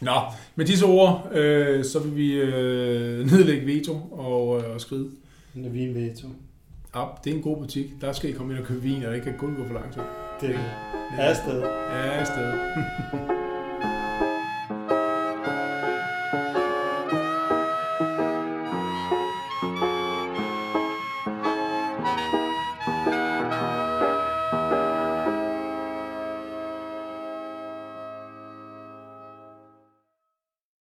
[0.00, 0.20] Nå,
[0.56, 5.10] med disse ord, øh, så vil vi øh, nedlægge veto og, øh, og skride.
[5.54, 6.28] En vin veto.
[6.96, 8.00] Op, det er en god butik.
[8.00, 9.92] Der skal I komme ind og købe vin, og det kan kun gå for lang
[9.92, 10.02] tid.
[10.40, 10.54] Det
[11.18, 11.60] er afsted.
[11.60, 12.52] Ja, afsted.